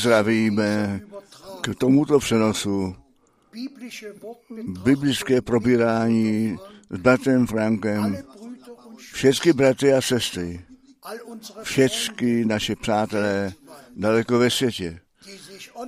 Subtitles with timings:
[0.00, 1.00] Zdravíme
[1.60, 2.96] k tomuto přenosu
[4.84, 6.56] biblické probírání
[6.90, 8.18] s bratrem Frankem,
[9.12, 10.64] všechny bratry a sestry,
[11.62, 13.52] všechny naše přátelé
[13.96, 15.00] daleko ve světě,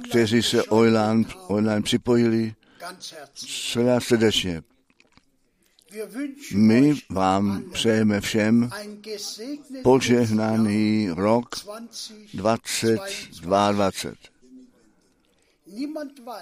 [0.09, 2.54] kteří se online, online připojili,
[3.73, 4.62] celá srdečně.
[6.54, 8.70] My vám přejeme všem
[9.82, 11.56] požehnaný rok
[12.34, 13.90] 2022.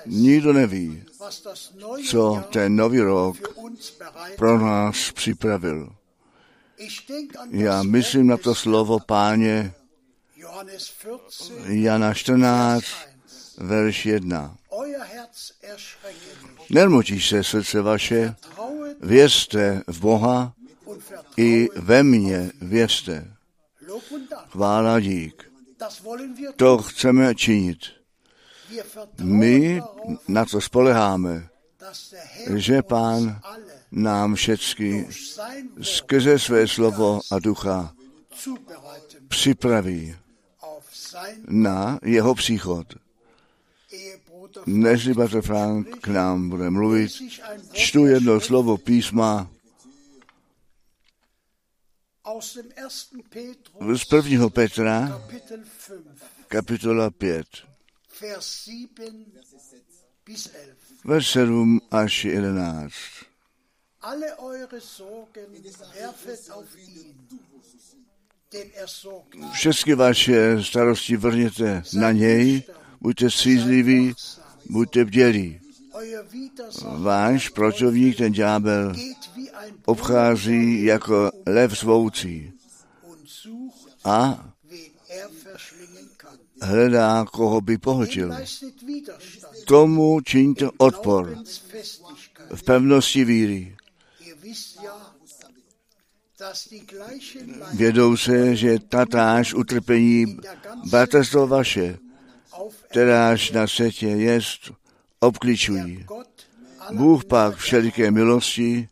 [0.06, 1.04] Nikdo neví,
[2.08, 3.36] co ten nový rok
[4.36, 5.92] pro nás připravil.
[7.50, 9.74] Já myslím na to slovo páně
[11.66, 12.84] Jana 14,
[13.58, 14.56] verš 1.
[16.70, 18.34] Nermotíš se srdce vaše,
[19.00, 20.52] věřte v Boha
[21.36, 23.34] i ve mně věřte.
[24.48, 25.52] Chvála dík.
[26.56, 27.78] To chceme činit.
[29.20, 29.82] My
[30.28, 31.48] na to spoleháme,
[32.56, 33.40] že Pán
[33.92, 35.08] nám všecky
[35.82, 37.94] skrze své slovo a ducha
[39.28, 40.16] připraví
[41.48, 42.94] na jeho příchod.
[44.66, 47.12] Než Bratr Frank k nám bude mluvit,
[47.72, 49.50] čtu jedno slovo písma
[53.96, 55.22] z prvního Petra,
[56.48, 57.46] kapitola 5,
[61.04, 62.94] verš 7 až 11.
[69.52, 72.62] Všechny vaše starosti vrněte na něj,
[73.00, 74.14] buďte střízliví,
[74.70, 75.60] buďte bdělí.
[76.98, 78.94] Váš protivník, ten ďábel,
[79.84, 82.52] obchází jako lev svoucí
[84.04, 84.48] a
[86.62, 88.34] hledá, koho by pohltil.
[89.66, 91.38] Tomu čiňte odpor
[92.54, 93.76] v pevnosti víry.
[97.74, 100.36] Vědou se, že tatáž utrpení
[100.90, 101.98] bratrstvo vaše,
[102.90, 104.70] kteráž na světě jest,
[105.20, 106.06] obkličují.
[106.92, 108.88] Bůh pak všeliké milosti,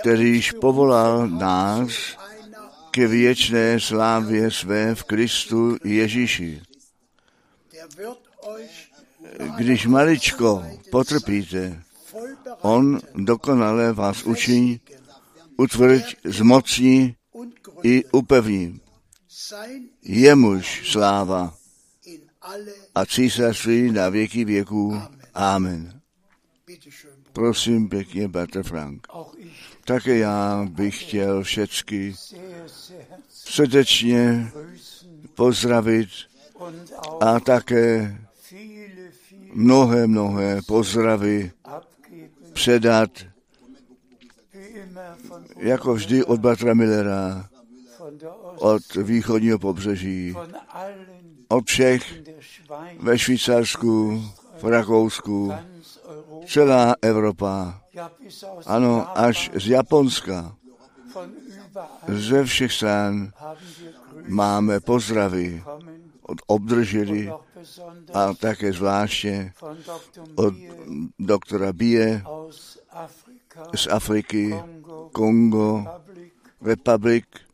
[0.00, 1.90] kterýž povolal nás
[2.90, 6.62] ke věčné slávě své v Kristu Ježíši.
[9.56, 11.82] Když maličko potrpíte,
[12.60, 14.80] on dokonale vás učiní,
[15.56, 17.16] utvrď, zmocní
[17.82, 18.80] i upevní.
[20.02, 21.57] Jemuž sláva
[22.94, 25.00] a císařství na věky věků.
[25.34, 26.00] Amen.
[27.32, 29.06] Prosím pěkně, Bratr Frank.
[29.84, 32.14] Také já bych chtěl všecky
[33.28, 34.52] srdečně
[35.34, 36.08] pozdravit
[37.20, 38.18] a také
[39.52, 41.52] mnohé, mnohé pozdravy
[42.52, 43.10] předat,
[45.56, 47.48] jako vždy od Batra Millera,
[48.56, 50.34] od východního pobřeží,
[51.48, 52.22] od všech
[53.00, 54.22] ve Švýcarsku,
[54.62, 55.52] v Rakousku,
[56.46, 57.80] celá Evropa,
[58.66, 60.54] ano, až z Japonska,
[62.08, 63.32] ze všech stran
[64.28, 65.62] máme pozdravy
[66.22, 67.32] od obdrželi
[68.14, 69.52] a také zvláště
[70.34, 70.54] od
[71.18, 72.22] doktora Bie
[73.74, 74.54] z Afriky,
[75.12, 75.84] Kongo,
[76.62, 77.47] Republik.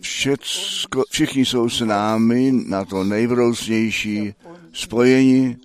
[0.00, 4.34] Všecko, všichni jsou s námi na to nejvroucnější
[4.72, 5.56] spojení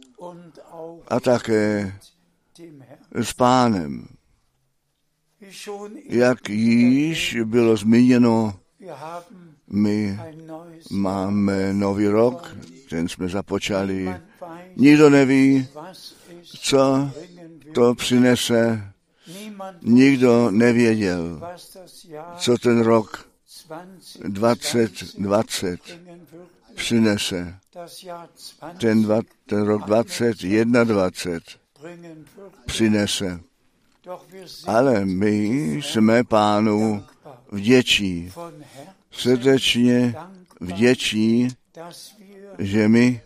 [1.08, 2.00] a také
[3.12, 4.08] s pánem.
[6.06, 8.60] Jak již bylo zmíněno,
[9.68, 10.20] my
[10.92, 12.56] máme nový rok,
[12.90, 14.16] ten jsme započali.
[14.76, 15.68] Nikdo neví,
[16.44, 17.12] co
[17.74, 18.92] to přinese.
[19.82, 21.42] Nikdo nevěděl,
[22.38, 23.35] co ten rok
[24.24, 25.80] 2020
[26.76, 27.60] přinese.
[28.78, 32.10] Ten, dva, ten rok 2021
[32.66, 33.40] přinese.
[34.68, 35.36] Ale my
[35.84, 37.04] jsme pánu
[37.52, 38.32] vděčí,
[39.12, 40.16] srdečně
[40.62, 41.48] vděčí,
[42.60, 43.22] že my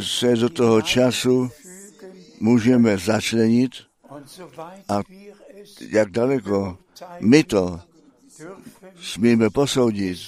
[0.00, 1.50] se do toho času
[2.40, 3.72] můžeme začlenit
[4.88, 5.00] a
[5.88, 6.78] jak daleko
[7.20, 7.80] my to
[9.00, 10.18] smíme posoudit.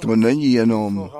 [0.00, 1.10] To není jenom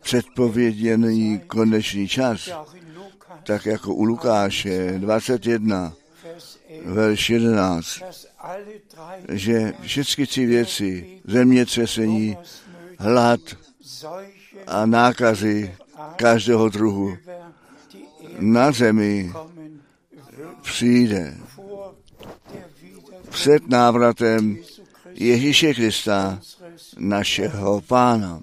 [0.00, 2.48] předpověděný konečný čas,
[3.42, 5.92] tak jako u Lukáše 21,
[6.84, 7.86] verš 11,
[9.28, 12.36] že všechny ty věci, zemětřesení,
[12.98, 13.40] hlad
[14.66, 15.74] a nákazy
[16.16, 17.16] každého druhu
[18.38, 19.32] na zemi
[20.62, 21.36] přijde
[23.34, 24.58] před návratem
[25.14, 26.40] Ježíše Krista,
[26.98, 28.40] našeho pána.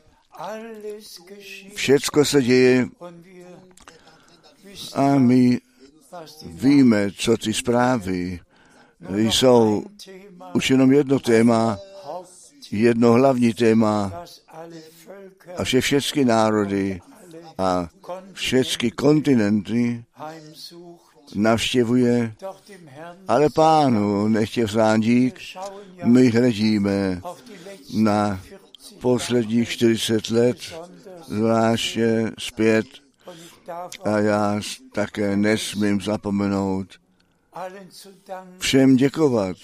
[1.73, 2.87] Všecko se děje
[4.93, 5.59] a my
[6.45, 8.39] víme, co ty zprávy
[9.09, 9.83] jsou.
[10.53, 11.79] Už jenom jedno téma,
[12.71, 14.23] jedno hlavní téma
[15.57, 17.01] a že všechny národy
[17.57, 17.89] a
[18.33, 20.03] všechny kontinenty
[21.35, 22.33] navštěvuje,
[23.27, 25.39] ale pánu nechtě vzán dík,
[26.03, 27.21] my hledíme
[27.97, 28.41] na
[29.01, 30.57] posledních 40 let,
[31.27, 32.85] zvláště zpět,
[34.03, 34.61] a já
[34.93, 36.87] také nesmím zapomenout
[38.57, 39.57] všem děkovat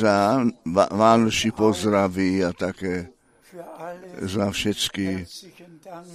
[0.00, 0.44] za
[0.90, 3.08] vánoční pozdraví a také
[4.20, 5.26] za všechny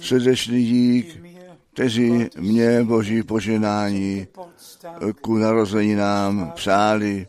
[0.00, 1.22] srdečný dík,
[1.72, 4.26] kteří mě Boží poženání
[5.20, 7.26] ku narozeninám přáli.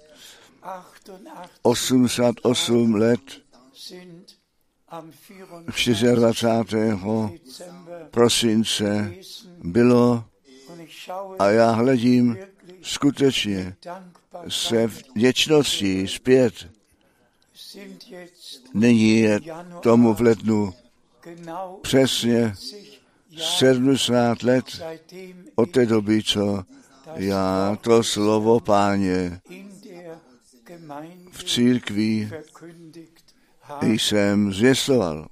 [1.62, 3.22] 88 let
[6.16, 6.78] 24.
[8.12, 9.14] prosince
[9.64, 10.24] bylo
[11.40, 12.38] a já hledím
[12.82, 13.76] skutečně
[14.48, 16.54] se v věčnosti zpět.
[18.74, 19.40] Nyní je
[19.82, 20.74] tomu v lednu
[21.82, 22.54] přesně
[23.38, 24.66] 70 let
[25.56, 26.64] od té doby, co
[27.16, 29.42] já to slovo páně
[31.32, 32.32] v církvi
[33.82, 35.28] jsem zvěstoval.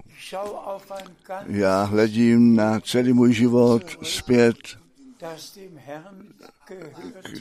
[1.46, 4.56] Já hledím na celý můj život zpět,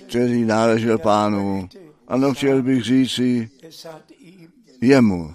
[0.08, 1.70] který náležel pánu.
[2.08, 3.50] Ano, chtěl bych říci
[4.82, 5.34] jemu.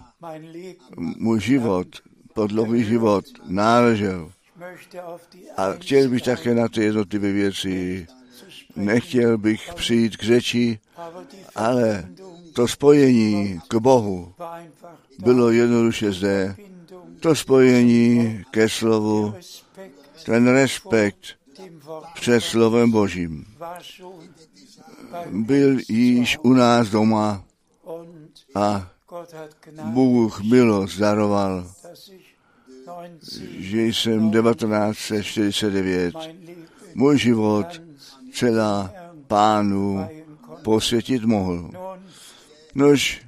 [0.97, 1.87] Můj život,
[2.35, 4.33] podlohový život náležel.
[5.57, 8.07] A chtěl bych také na ty jednotlivé věci.
[8.77, 10.79] Nechtěl bych přijít k řeči,
[11.55, 12.09] ale
[12.53, 14.35] to spojení k Bohu
[15.19, 16.57] bylo jednoduše zde.
[17.21, 19.35] To spojení ke slovu,
[20.25, 21.27] ten respekt
[22.15, 23.47] před slovem Božím
[25.31, 27.45] byl již u nás doma
[28.55, 28.91] a
[29.85, 31.71] Bůh milost daroval,
[33.59, 36.15] že jsem 1949
[36.95, 37.83] můj život
[38.33, 38.93] celá
[39.27, 40.09] pánu
[40.63, 41.71] posvětit mohl.
[42.75, 43.23] Nož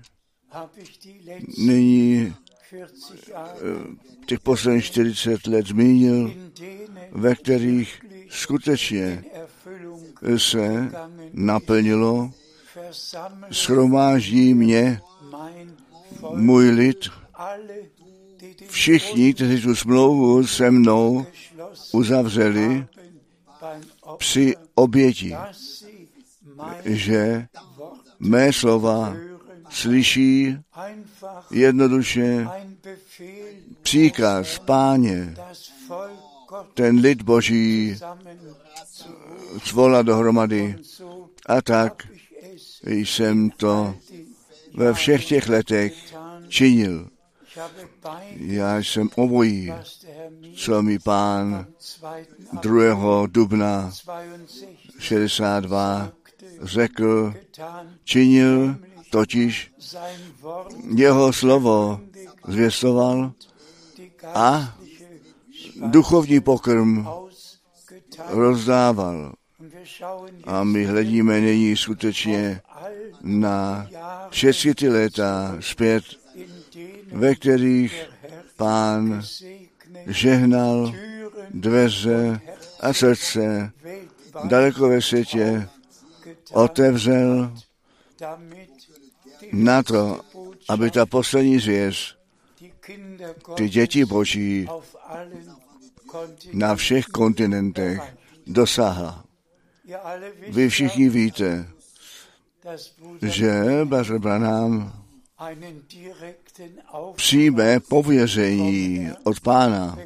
[1.58, 2.34] nyní
[4.26, 6.34] těch posledních 40 let zmínil,
[7.10, 9.24] ve kterých skutečně
[10.36, 10.90] se
[11.32, 12.30] naplnilo,
[13.50, 15.00] schromáždí mě
[16.34, 17.08] můj lid,
[18.68, 21.26] všichni, kteří tu smlouvu se mnou
[21.92, 22.86] uzavřeli
[24.16, 25.36] při oběti,
[26.84, 27.46] že
[28.18, 29.16] mé slova
[29.70, 30.56] slyší
[31.50, 32.46] jednoduše
[33.82, 35.34] příkaz páně,
[36.74, 37.96] ten lid boží
[39.64, 40.76] zvolat dohromady.
[41.46, 42.08] A tak
[42.84, 43.94] jsem to
[44.74, 46.14] ve všech těch letech
[46.48, 47.08] činil.
[48.36, 49.72] Já jsem obojí,
[50.56, 51.66] co mi pán
[52.62, 53.26] 2.
[53.26, 53.92] dubna
[54.98, 56.12] 62
[56.62, 57.34] řekl,
[58.04, 58.76] činil,
[59.10, 59.72] totiž
[60.94, 62.00] jeho slovo
[62.48, 63.32] zvěstoval
[64.34, 64.76] a
[65.76, 67.06] duchovní pokrm
[68.28, 69.32] rozdával.
[70.44, 72.60] A my hledíme nyní skutečně
[73.22, 73.88] na
[74.30, 76.04] všechny ty léta zpět,
[77.16, 78.04] ve kterých
[78.56, 79.22] pán
[80.06, 80.92] žehnal
[81.50, 82.40] dveře
[82.80, 83.72] a srdce
[84.44, 85.68] daleko ve světě,
[86.52, 87.52] otevřel
[89.52, 90.20] na to,
[90.68, 92.18] aby ta poslední zvěř,
[93.54, 94.68] ty děti boží
[96.52, 98.00] na všech kontinentech
[98.46, 99.24] dosáhla.
[100.48, 101.68] Vy všichni víte,
[103.22, 104.92] že Bařel Branham
[107.14, 109.98] přímé pověření od pána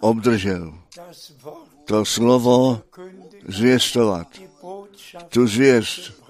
[0.00, 0.74] obdržel
[1.88, 2.80] to slovo
[3.48, 4.26] zvěstovat,
[5.28, 6.24] tu zvěst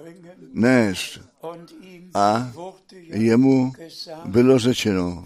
[0.53, 1.19] nést
[2.13, 2.51] a
[2.93, 3.73] jemu
[4.25, 5.25] bylo řečeno,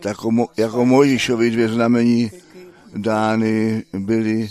[0.00, 2.30] tako, jako Mojišovi dvě znamení
[2.96, 4.48] dány byly,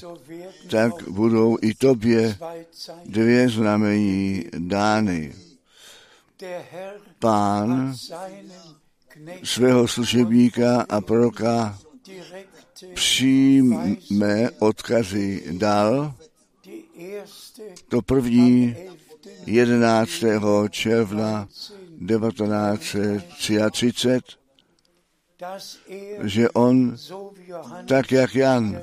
[0.69, 2.37] tak budou i tobě
[3.05, 5.35] dvě znamení dány.
[7.19, 7.95] Pán
[9.43, 11.79] svého služebníka a proroka
[12.93, 16.13] přímé odkazy dal.
[17.87, 18.75] To první
[19.45, 20.11] 11.
[20.69, 21.47] června
[22.07, 24.19] 1933,
[26.21, 26.95] že on,
[27.87, 28.81] tak jak Jan,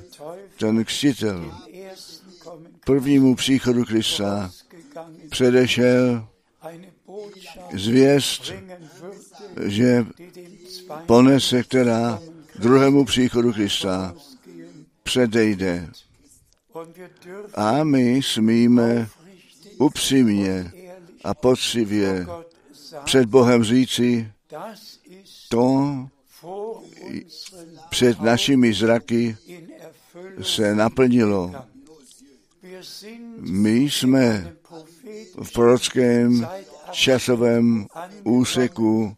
[0.59, 1.55] ten křtitel,
[2.87, 4.51] prvnímu příchodu Krista
[5.31, 6.29] předešel
[7.75, 8.53] zvěst,
[9.65, 10.07] že
[11.07, 12.21] ponese, která
[12.59, 14.15] druhému příchodu Krista
[15.03, 15.91] předejde.
[17.55, 19.09] A my smíme
[19.79, 20.73] upřímně
[21.25, 22.27] a poctivě
[23.05, 24.33] před Bohem říci,
[25.49, 26.09] to
[27.91, 29.37] před našimi zraky
[30.43, 31.53] se naplnilo.
[33.39, 34.55] My jsme
[35.43, 36.49] v prorockém
[36.91, 37.87] časovém
[38.25, 39.17] úseku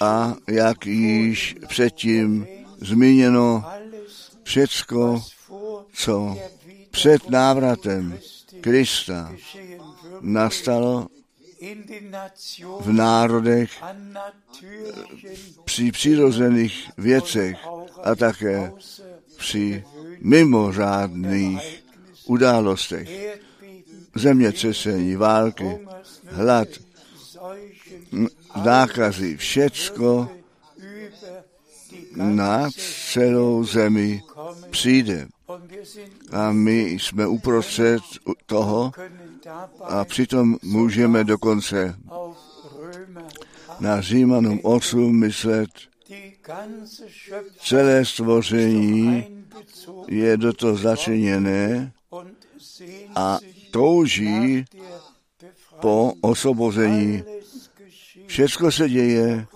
[0.00, 2.46] a jak již předtím
[2.80, 3.64] zmíněno,
[4.42, 5.22] všecko,
[5.92, 6.38] co
[6.90, 8.18] před návratem
[8.60, 9.32] Krista
[10.20, 11.08] nastalo
[12.80, 13.70] v národech
[15.64, 17.56] při přirozených věcech
[18.02, 18.72] a také
[19.36, 19.84] při
[20.20, 21.84] mimořádných
[22.26, 23.38] událostech,
[24.14, 25.78] zemětřesení, války,
[26.26, 26.68] hlad,
[28.56, 30.28] nákazy, všecko
[32.16, 32.70] na
[33.12, 34.22] celou zemi
[34.70, 35.26] přijde.
[36.32, 38.02] A my jsme uprostřed
[38.46, 38.92] toho
[39.80, 41.96] a přitom můžeme dokonce
[43.80, 45.70] na Římanům 8 myslet,
[47.58, 49.26] celé stvoření
[50.08, 51.92] je do toho začeněné
[53.14, 53.38] a
[53.70, 54.64] touží
[55.80, 57.22] po osvobození.
[58.26, 59.46] Všecko se děje,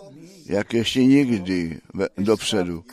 [0.47, 1.81] jak ještě nikdy
[2.19, 2.85] dopředu.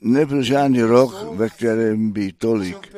[0.00, 2.96] Nebyl žádný rok, ve kterém by tolik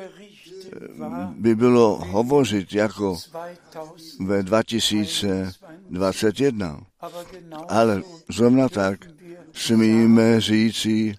[1.30, 3.18] by bylo hovořit jako
[4.20, 6.80] ve 2021.
[7.68, 9.00] Ale zrovna tak
[9.52, 11.14] smíme říci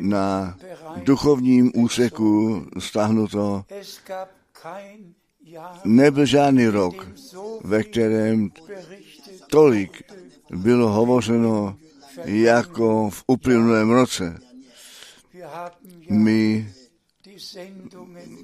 [0.00, 0.58] na
[1.04, 3.64] duchovním úseku stáhnuto,
[5.84, 7.08] nebyl žádný rok,
[7.64, 8.50] ve kterém
[9.50, 10.02] tolik
[10.50, 11.76] bylo hovořeno
[12.24, 14.38] jako v uplynulém roce.
[16.10, 16.68] My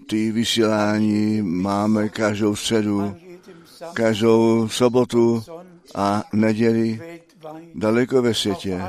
[0.07, 3.17] ty vysílání máme každou středu,
[3.95, 5.45] každou sobotu
[5.95, 7.21] a neděli
[7.75, 8.83] daleko ve světě,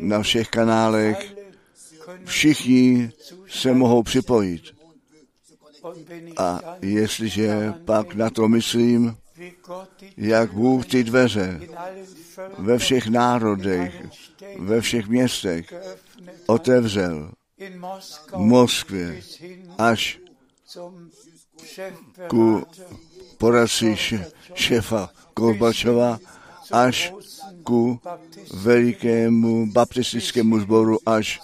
[0.00, 1.34] na všech kanálech.
[2.24, 3.10] Všichni
[3.48, 4.73] se mohou připojit.
[6.36, 9.16] A jestliže pak na to myslím,
[10.16, 11.60] jak Bůh ty dveře
[12.58, 14.02] ve všech národech,
[14.58, 15.74] ve všech městech
[16.46, 17.32] otevřel
[18.32, 19.22] v Moskvě
[19.78, 20.20] až
[22.28, 22.66] ku
[23.38, 23.96] poradci
[24.54, 26.18] šefa Gorbačova
[26.70, 27.12] až
[27.62, 28.00] ku
[28.54, 31.40] velikému baptistickému sboru až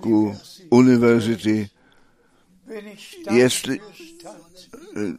[0.00, 0.36] ku
[0.70, 1.70] univerzity.
[3.30, 3.80] Jestli,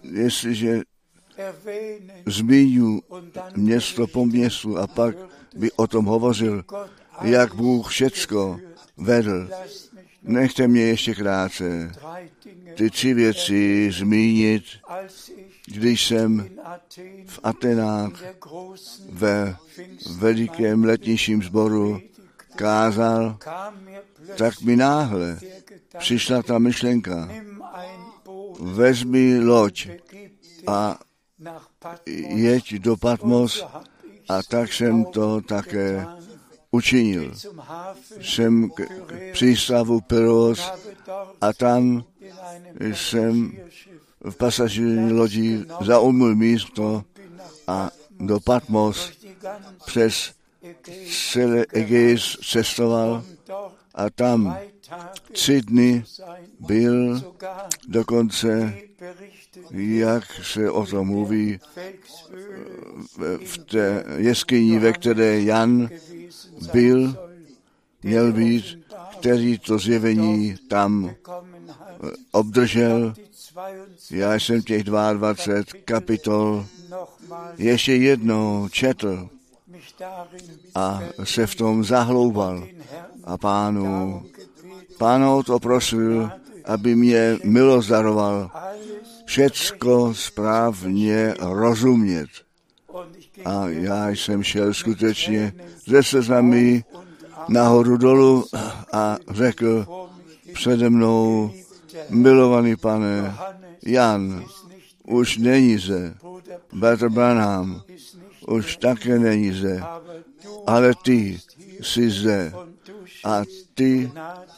[0.04, 0.82] jestliže
[2.26, 3.02] zmíňu
[3.56, 5.16] město po městu a pak
[5.56, 6.64] by o tom hovořil,
[7.22, 8.60] jak Bůh všecko
[8.98, 9.50] vedl.
[10.24, 11.92] Nechte mě ještě krátce
[12.76, 14.64] ty tři věci zmínit,
[15.68, 16.50] když jsem
[17.26, 18.12] v Atenách
[19.10, 19.56] ve
[20.18, 22.02] velikém letnějším sboru
[22.56, 23.38] kázal,
[24.38, 25.40] tak mi náhle
[25.98, 27.30] přišla ta myšlenka,
[28.60, 29.88] vezmi loď
[30.68, 31.00] a
[32.36, 33.66] jeď do Patmos.
[34.30, 36.06] A tak jsem to také
[36.72, 37.34] učinil.
[38.22, 38.88] Jsem k
[39.32, 40.72] přístavu Peros
[41.42, 42.04] a tam
[42.80, 43.58] jsem
[44.30, 47.04] v pasažírní lodi zaujmul místo
[47.68, 49.12] a do Patmos
[49.86, 50.34] přes
[51.32, 53.24] celé Egeis cestoval
[53.96, 54.58] a tam
[55.32, 56.04] tři dny
[56.60, 57.22] byl
[57.88, 58.74] dokonce,
[59.72, 61.60] jak se o tom mluví,
[63.46, 65.90] v té jeskyni, ve které Jan
[66.74, 67.18] byl,
[68.04, 68.80] měl být,
[69.20, 71.16] který to zjevení tam
[72.32, 73.14] obdržel.
[74.12, 76.66] Já jsem těch 22 kapitol
[77.58, 79.30] ještě jednou četl
[80.76, 82.68] a se v tom zahloubal.
[83.24, 84.24] A pánu,
[84.98, 86.30] pánu to prosil,
[86.66, 88.52] aby mě milost daroval
[89.26, 92.30] všecko správně rozumět.
[93.46, 95.54] A já jsem šel skutečně
[95.88, 96.84] ze seznamy
[97.50, 98.46] nahoru dolů
[98.94, 99.86] a řekl
[100.54, 101.52] přede mnou,
[102.10, 103.36] milovaný pane,
[103.86, 104.46] Jan,
[105.04, 106.14] už není zde,
[106.74, 107.82] Bratr Branham,
[108.48, 109.84] už také není zde,
[110.68, 111.40] ale ty
[111.82, 112.54] jsi zde
[113.24, 113.44] a
[113.76, 114.12] ty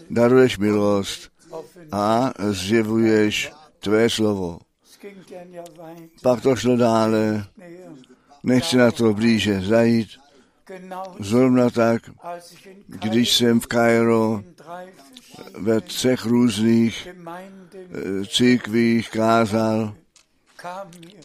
[0.10, 1.30] daruješ milost
[1.92, 4.60] a zjevuješ tvé slovo.
[6.22, 7.46] Pak to šlo dále,
[8.44, 10.10] nechci na to blíže zajít,
[11.20, 12.02] zrovna tak,
[12.88, 14.44] když jsem v Kairo
[15.58, 19.96] ve třech různých eh, církvích kázal,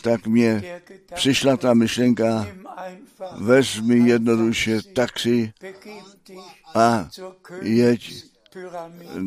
[0.02, 0.80] tak mě
[1.14, 2.46] přišla ta myšlenka,
[3.36, 5.52] vezmi jednoduše taxi
[6.74, 7.08] a
[7.62, 8.14] jeď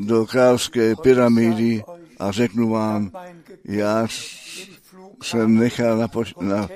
[0.06, 1.84] do královské pyramidy
[2.20, 3.12] a řeknu vám,
[3.66, 4.08] já
[5.24, 6.70] jsem nechal na, poš- na uh,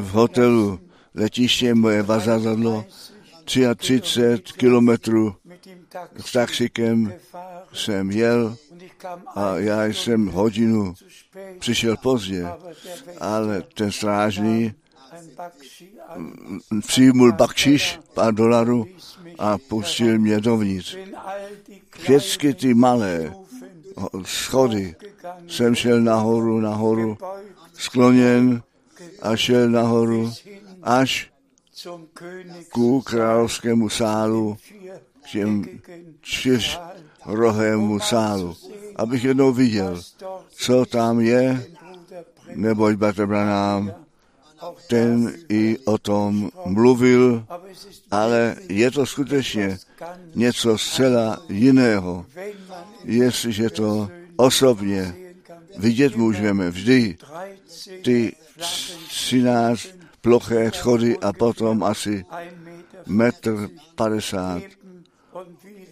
[0.00, 0.80] v hotelu
[1.14, 2.84] letiště moje vazadlo
[3.44, 5.34] 33 kilometrů
[6.16, 7.12] s taxikem
[7.72, 8.56] jsem jel
[9.34, 10.94] a já jsem hodinu
[11.58, 12.46] přišel pozdě,
[13.20, 14.74] ale ten strážný
[16.86, 18.86] přijmul bakšiš, pár dolarů
[19.38, 20.96] a pustil mě dovnitř.
[21.98, 23.34] Všechny ty malé
[24.24, 24.96] schody
[25.48, 27.18] jsem šel nahoru, nahoru,
[27.74, 28.62] skloněn
[29.22, 30.32] a šel nahoru
[30.82, 31.30] až
[32.72, 34.56] ku královskému sálu,
[35.22, 35.64] k těm
[36.20, 38.56] čtyřrohému sálu,
[38.96, 40.02] abych jednou viděl,
[40.50, 41.66] co tam je,
[42.54, 44.07] neboť Bratr Branham
[44.86, 47.44] ten i o tom mluvil,
[48.10, 49.78] ale je to skutečně
[50.34, 52.26] něco zcela jiného,
[53.04, 55.14] jestliže to osobně
[55.78, 57.16] vidět můžeme vždy
[58.04, 58.36] ty
[59.08, 59.86] 13
[60.20, 62.24] ploché schody a potom asi
[63.06, 64.62] metr padesát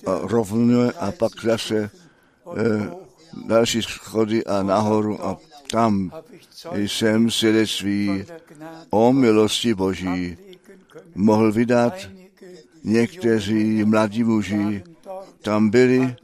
[0.06, 1.90] rovně a pak zase e,
[3.46, 5.36] další schody a nahoru a
[5.70, 6.10] tam
[6.74, 8.24] jsem svědectví
[8.90, 10.36] o milosti Boží.
[11.14, 11.94] Mohl vydat.
[12.84, 14.82] Někteří mladí muži.
[15.42, 16.16] Tam byli,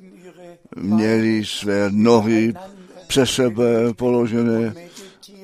[0.76, 2.54] měli své nohy
[3.06, 4.74] přes sebe položené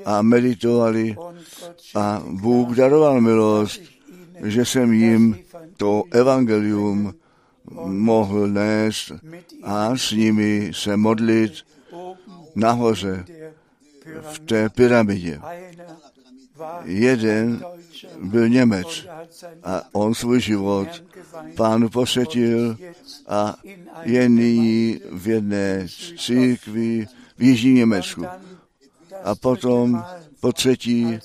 [0.04, 1.16] a meditovali.
[1.94, 3.80] A Bůh daroval milost,
[4.44, 5.38] že jsem jim
[5.76, 7.14] to evangelium
[7.84, 9.12] mohl nést
[9.62, 11.52] a s nimi se modlit
[12.54, 13.24] nahoře
[14.22, 15.40] v té pyramidě.
[16.84, 17.64] Jeden
[18.22, 19.06] byl Němec
[19.64, 20.88] a on svůj život
[21.56, 22.76] pánu posvětil
[23.28, 23.56] a
[24.02, 25.86] je nyní v jedné
[26.18, 27.06] církvi
[27.38, 28.24] v Jižním Německu.
[29.24, 30.04] A potom
[30.40, 31.18] po třetí,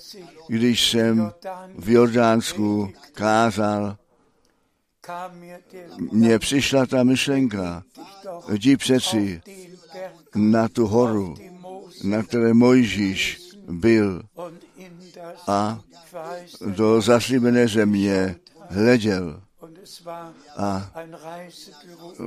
[0.47, 1.31] když jsem
[1.77, 3.97] v Jordánsku kázal,
[6.11, 7.83] mně přišla ta myšlenka,
[8.51, 9.41] jdi přeci
[10.35, 11.35] na tu horu,
[12.03, 14.21] na které Mojžíš byl
[15.47, 15.79] a
[16.65, 18.35] do zaslíbené země
[18.69, 19.41] hleděl.
[20.57, 20.91] A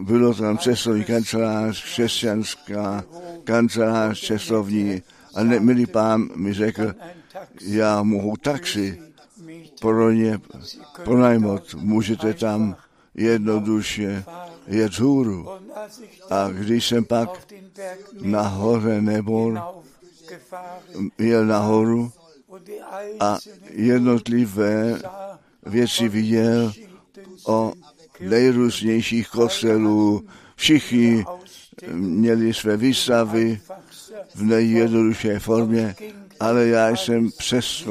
[0.00, 3.04] bylo tam cestovní kancelář, křesťanská
[3.44, 5.02] kancelář cestovní.
[5.34, 6.94] A ne, milý pán mi řekl,
[7.60, 9.00] já mohu taxi
[9.80, 10.38] pro ně
[11.04, 11.74] pronajmout.
[11.74, 12.76] Můžete tam
[13.14, 14.24] jednoduše
[14.66, 15.48] jet hůru.
[16.30, 17.52] A když jsem pak
[18.20, 19.54] nahoře nebo
[21.18, 22.12] jel nahoru
[23.20, 23.38] a
[23.70, 25.00] jednotlivé
[25.66, 26.72] věci viděl
[27.46, 27.72] o
[28.20, 30.24] nejrůznějších kostelů.
[30.56, 31.24] Všichni
[31.92, 33.60] měli své výstavy
[34.34, 35.94] v nejjednodušší formě,
[36.40, 37.86] ale já jsem přes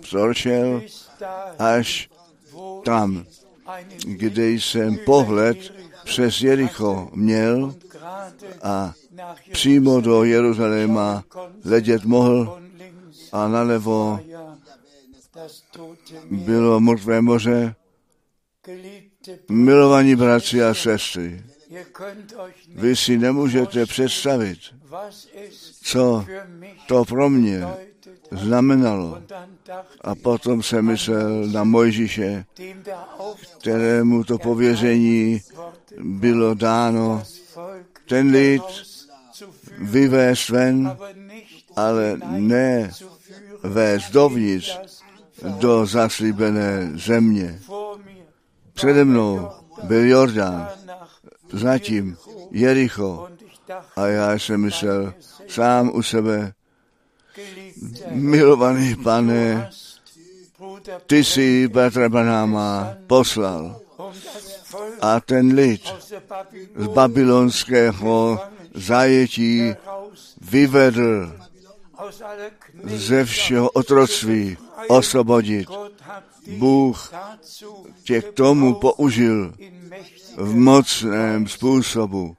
[0.00, 0.82] vzorčel
[1.58, 2.08] až
[2.84, 3.24] tam,
[4.04, 5.72] kde jsem pohled
[6.04, 7.74] přes Jericho měl
[8.62, 8.94] a
[9.52, 11.24] přímo do Jeruzaléma
[11.64, 12.60] letět mohl
[13.32, 14.20] a nalevo
[16.30, 17.74] bylo mrtvé moře.
[19.48, 21.44] Milovaní bratři a sestry,
[22.68, 24.58] vy si nemůžete představit,
[25.82, 26.26] co
[26.86, 27.64] to pro mě
[28.36, 29.22] znamenalo.
[30.00, 32.44] A potom jsem myslel na Mojžíše,
[33.58, 35.40] kterému to pověření
[36.00, 37.22] bylo dáno
[38.08, 38.62] ten lid
[39.78, 40.96] vyvést ven,
[41.76, 42.90] ale ne
[43.62, 44.78] vést dovnitř
[45.42, 47.58] do zaslíbené země.
[48.74, 49.48] Přede mnou
[49.82, 50.68] byl Jordán,
[51.52, 52.16] zatím
[52.50, 53.28] Jericho
[53.96, 55.14] a já jsem myslel
[55.48, 56.52] sám u sebe,
[58.10, 59.70] milovaný pane,
[61.06, 63.80] ty jsi Petra Banáma poslal
[65.00, 65.82] a ten lid
[66.76, 68.40] z babylonského
[68.74, 69.74] zajetí
[70.50, 71.32] vyvedl
[72.84, 74.56] ze všeho otroctví
[74.88, 75.68] osvobodit.
[76.58, 77.12] Bůh
[78.04, 79.54] tě k tomu použil
[80.36, 82.36] v mocném způsobu.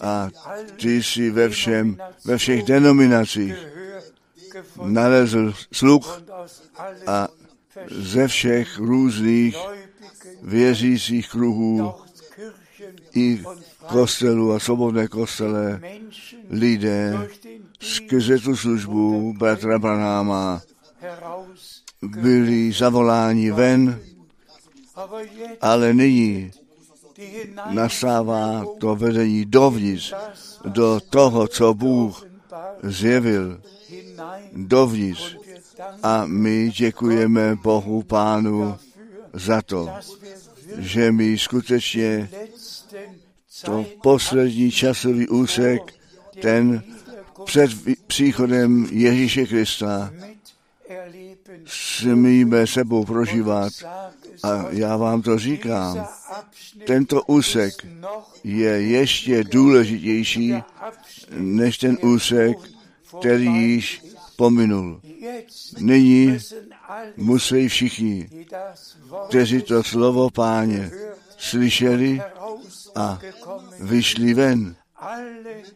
[0.00, 0.28] A
[0.76, 3.54] ty jsi ve, všem, ve všech denominacích
[4.82, 6.22] nalezl sluch
[7.06, 7.28] a
[7.90, 9.56] ze všech různých
[10.42, 11.94] věřících kruhů
[13.14, 13.42] i
[13.86, 15.80] kostelů a svobodné kostele
[16.50, 17.28] lidé
[17.80, 20.62] skrze tu službu bratra Branáma
[22.02, 24.00] byli zavoláni ven,
[25.60, 26.50] ale nyní
[27.70, 30.14] nastává to vedení dovnitř,
[30.64, 32.26] do toho, co Bůh
[32.82, 33.60] zjevil
[34.52, 35.36] dovnitř.
[36.02, 38.76] A my děkujeme Bohu Pánu
[39.32, 39.90] za to,
[40.78, 42.30] že my skutečně
[43.64, 45.94] to poslední časový úsek,
[46.40, 46.82] ten
[47.44, 47.70] před
[48.06, 50.12] příchodem Ježíše Krista,
[51.66, 53.72] smíme sebou prožívat.
[54.42, 56.06] A já vám to říkám,
[56.86, 57.86] tento úsek
[58.44, 60.54] je ještě důležitější
[61.36, 62.58] než ten úsek,
[63.20, 64.07] který již
[64.38, 65.00] pominul.
[65.78, 66.38] Nyní
[67.16, 68.28] musí všichni,
[69.28, 70.90] kteří to slovo páně
[71.38, 72.22] slyšeli
[72.94, 73.18] a
[73.80, 74.76] vyšli ven,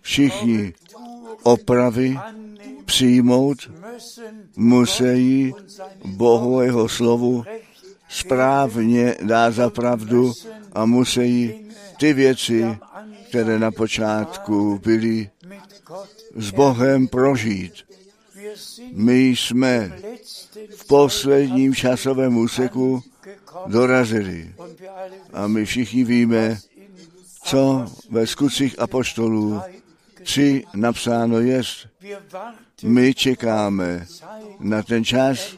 [0.00, 0.72] všichni
[1.42, 2.18] opravy
[2.84, 3.58] přijmout
[4.56, 5.54] musí
[6.04, 7.44] Bohu jeho slovu
[8.08, 10.32] správně dát za pravdu
[10.72, 11.54] a musí
[11.98, 12.78] ty věci,
[13.28, 15.30] které na počátku byly
[16.36, 17.72] s Bohem prožít.
[18.92, 19.98] My jsme
[20.76, 23.02] v posledním časovém úseku
[23.66, 24.54] dorazili
[25.32, 26.58] a my všichni víme,
[27.44, 29.60] co ve skutcích apoštolů
[30.22, 31.88] tři napsáno jest.
[32.82, 34.06] My čekáme
[34.60, 35.56] na ten čas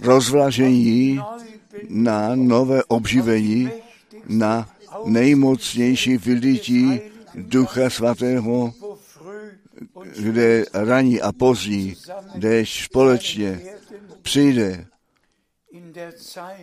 [0.00, 1.20] rozvlažení,
[1.88, 3.70] na nové obživení,
[4.28, 4.68] na
[5.04, 7.00] nejmocnější vylití
[7.34, 8.74] Ducha Svatého,
[10.18, 11.96] kde raní a pozdní
[12.34, 13.60] déšť společně
[14.22, 14.86] přijde.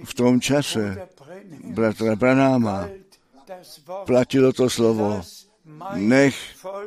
[0.04, 1.08] V tom čase
[1.64, 2.90] bratra Branáma
[4.06, 5.22] platilo to slovo,
[5.94, 6.36] nech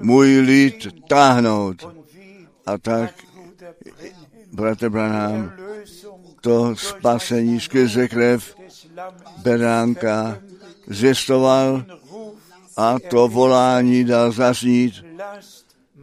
[0.00, 1.88] můj lid táhnout.
[2.66, 3.14] A tak,
[4.52, 5.52] bratr Branham,
[6.40, 8.56] to spasení skrze krev
[9.42, 10.38] beránka
[10.87, 11.84] zjistoval
[12.76, 14.94] a to volání dal zaznít,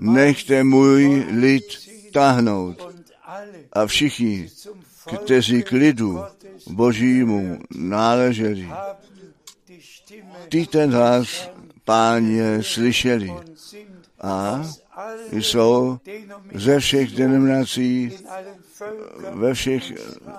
[0.02, 1.64] nechte můj lid
[2.12, 2.96] táhnout.
[3.74, 4.50] A všichni,
[5.24, 6.24] kteří k lidu
[6.70, 8.70] božímu náleželi,
[10.50, 11.50] ty ten hlas
[11.86, 13.34] páně slyšeli
[14.22, 14.64] a
[15.32, 15.98] jsou
[16.54, 18.12] ze všech denominací,
[19.32, 19.84] ve všech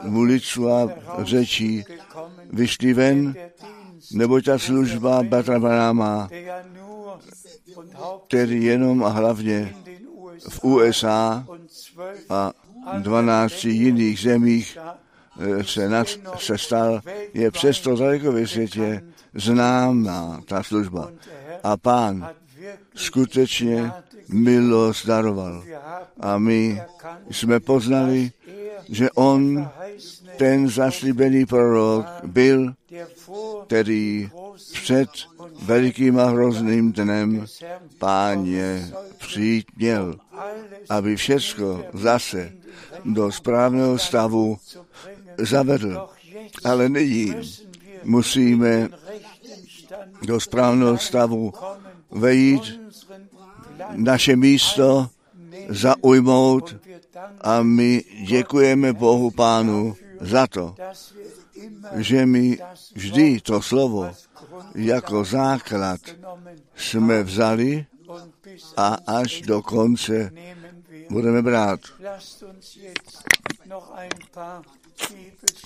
[0.04, 0.88] uliců a
[1.22, 1.84] řečí
[2.52, 3.34] vyšli ven,
[4.12, 6.28] nebo ta služba Batra Banáma,
[8.26, 9.74] který jenom a hlavně
[10.48, 11.46] v USA
[12.28, 12.52] a
[12.98, 14.78] 12 jiných zemích
[15.40, 16.06] eh, se, nad,
[16.38, 17.00] se stal,
[17.34, 19.02] je přesto daleko ve světě
[19.34, 21.10] známá ta služba.
[21.62, 22.30] A pán
[22.94, 23.92] skutečně
[24.28, 25.64] milost daroval.
[26.20, 26.82] A my
[27.30, 28.30] jsme poznali,
[28.88, 29.68] že on,
[30.36, 32.74] ten zaslíbený prorok, byl,
[33.66, 34.30] který
[34.72, 35.08] před
[35.62, 37.46] velikým a hrozným dnem
[37.98, 40.16] páně přijít měl,
[40.88, 42.52] aby všecko zase
[43.04, 44.58] do správného stavu
[45.38, 46.08] zavedl.
[46.64, 47.34] Ale nyní
[48.04, 48.88] musíme
[50.26, 51.52] do správného stavu
[52.10, 52.80] vejít,
[53.96, 55.08] naše místo
[55.68, 56.76] zaujmout
[57.40, 60.74] a my děkujeme Bohu Pánu za to,
[61.96, 62.58] že my
[62.94, 64.10] vždy to slovo
[64.74, 66.00] jako základ
[66.76, 67.86] jsme vzali
[68.76, 70.32] a až do konce
[71.10, 71.80] budeme brát.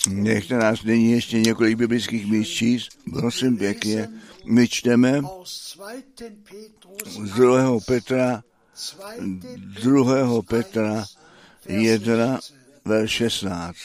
[0.09, 2.89] Nechte nás nyní ještě několik biblických míst číst.
[3.12, 4.09] Prosím pěkně,
[4.45, 7.80] my čteme z 2.
[7.87, 8.43] Petra,
[9.82, 10.43] 2.
[10.43, 11.05] Petra
[11.68, 12.41] 1,
[12.84, 13.76] verš 16.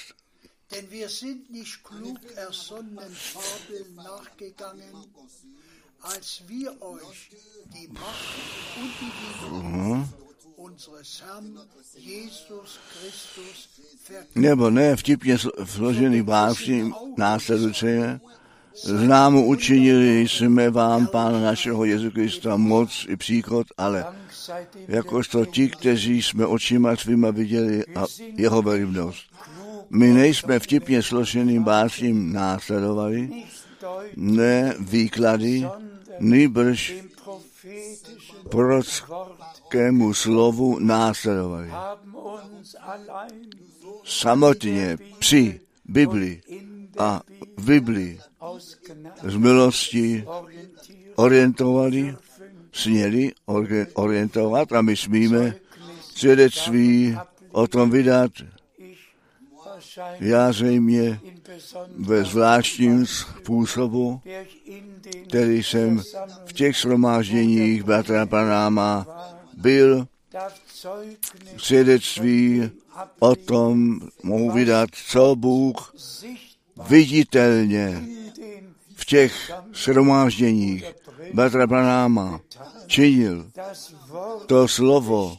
[0.71, 4.95] Denn wir sind nicht klug ersonnenen Fabeln nachgegangen,
[6.01, 7.29] als wir euch
[7.73, 8.31] die Macht
[8.79, 10.21] und die Liebe
[14.35, 18.19] nebo ne vtipně složený básní následuje,
[18.83, 24.05] Známo učinili jsme vám, Pána našeho Jezu Krista, moc i příchod, ale
[24.87, 29.23] jakožto ti, kteří jsme očima svýma viděli a jeho velibnost.
[29.93, 33.29] My nejsme vtipně složeným básním následovali,
[34.15, 35.67] ne výklady,
[36.19, 36.93] nýbrž
[38.49, 41.71] prorockému slovu následovali.
[44.03, 46.41] Samotně při Bibli
[46.97, 47.21] a
[47.57, 48.19] v Bibli
[49.23, 50.25] z milosti
[51.15, 52.15] orientovali,
[52.73, 53.31] směli
[53.93, 55.55] orientovat a my smíme
[56.15, 57.17] svědectví
[57.51, 58.31] o tom vydat.
[60.19, 61.19] Já zřejmě
[61.97, 64.21] ve zvláštním způsobu,
[65.27, 66.01] který jsem
[66.45, 69.07] v těch shromážděních bratra Panáma
[69.57, 70.07] byl,
[71.57, 72.71] svědectví
[73.19, 75.95] o tom mohu vydat, co Bůh
[76.89, 78.03] viditelně
[78.95, 80.85] v těch shromážděních
[81.33, 82.39] Batra Pranáma
[82.87, 83.51] činil.
[84.45, 85.37] To slovo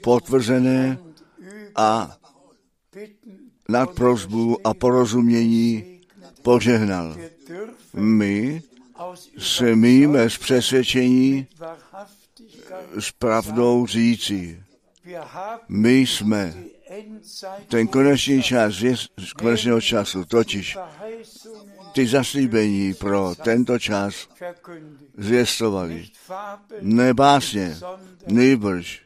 [0.00, 0.98] potvrzené
[1.76, 2.16] a
[3.68, 6.00] nad prozbu a porozumění
[6.42, 7.16] požehnal.
[7.94, 8.62] My
[9.38, 11.46] se míme z přesvědčení
[12.98, 14.62] s pravdou říci.
[15.68, 16.54] My jsme
[17.68, 18.74] ten konečný čas
[19.18, 20.76] z konečného času, totiž
[21.92, 24.28] ty zaslíbení pro tento čas
[25.18, 26.08] zvěstovali.
[26.80, 27.76] Ne básně,
[28.26, 29.02] nejbrž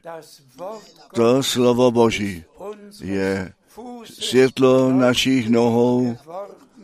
[1.15, 2.45] to slovo Boží
[3.01, 3.53] je
[4.05, 6.17] světlo našich nohou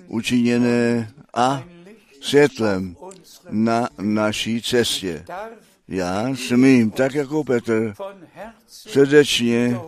[0.09, 1.65] učiněné a
[2.21, 2.97] světlem
[3.51, 5.25] na naší cestě.
[5.89, 7.95] Já smím, tak jako Petr,
[8.67, 9.81] srdečně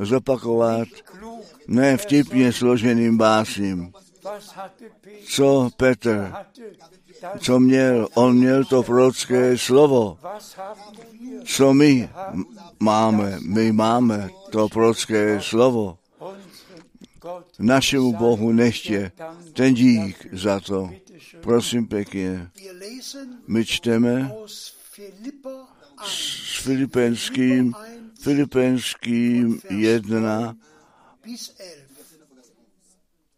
[0.00, 0.88] zopakovat
[1.68, 3.92] ne vtipně složeným básním.
[5.24, 6.32] Co Petr,
[7.38, 8.08] co měl?
[8.14, 10.18] On měl to prorocké slovo.
[11.44, 12.10] Co my
[12.80, 13.38] máme?
[13.46, 15.99] My máme to prorocké slovo.
[17.58, 19.12] Našemu Bohu nechtě
[19.52, 20.90] ten dík za to.
[21.40, 22.50] Prosím pěkně.
[23.46, 24.74] My čteme s
[26.62, 27.74] Filipenským,
[28.20, 30.56] Filipenským 1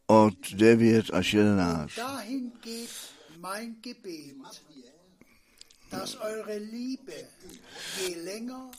[0.06, 1.90] od 9 až 11.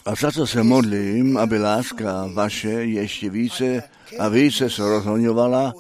[0.06, 3.84] A za to se modlím, aby láska vaše ještě více
[4.20, 5.74] a více se rozhoňovala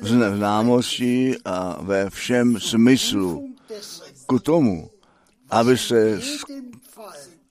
[0.00, 0.06] v
[0.36, 3.54] známosti a ve všem smyslu
[4.26, 4.90] ku tomu,
[5.50, 6.20] abyste,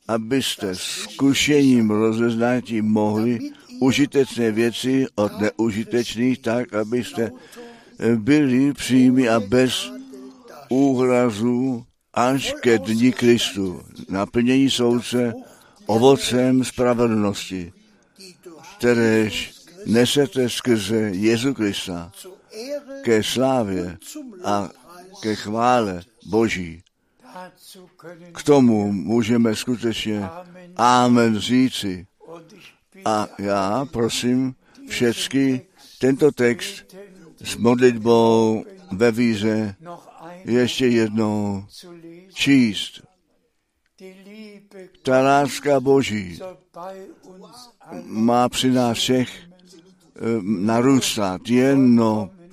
[0.07, 3.39] abyste zkušením rozeznatí mohli
[3.79, 7.31] užitečné věci od neužitečných, tak abyste
[8.15, 9.91] byli přími a bez
[10.69, 15.33] úhrazu až ke dní Kristu, naplnění soudce
[15.85, 17.73] ovocem spravedlnosti,
[18.77, 19.53] kteréž
[19.85, 22.11] nesete skrze Jezu Krista
[23.01, 23.97] ke slávě
[24.43, 24.69] a
[25.21, 26.83] ke chvále Boží.
[28.33, 30.29] K tomu můžeme skutečně
[30.75, 32.07] Amen říci.
[33.05, 34.55] A já prosím
[34.89, 35.61] všecky
[35.99, 36.95] tento text
[37.43, 39.75] s modlitbou ve víře
[40.45, 41.65] ještě jednou
[42.33, 43.01] číst.
[45.01, 46.39] Ta láska Boží
[48.03, 51.49] má při nás všech eh, narůstat.
[51.49, 52.01] Jen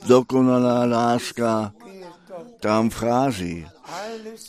[0.07, 1.73] dokonalá láska
[2.61, 3.67] tam vchází.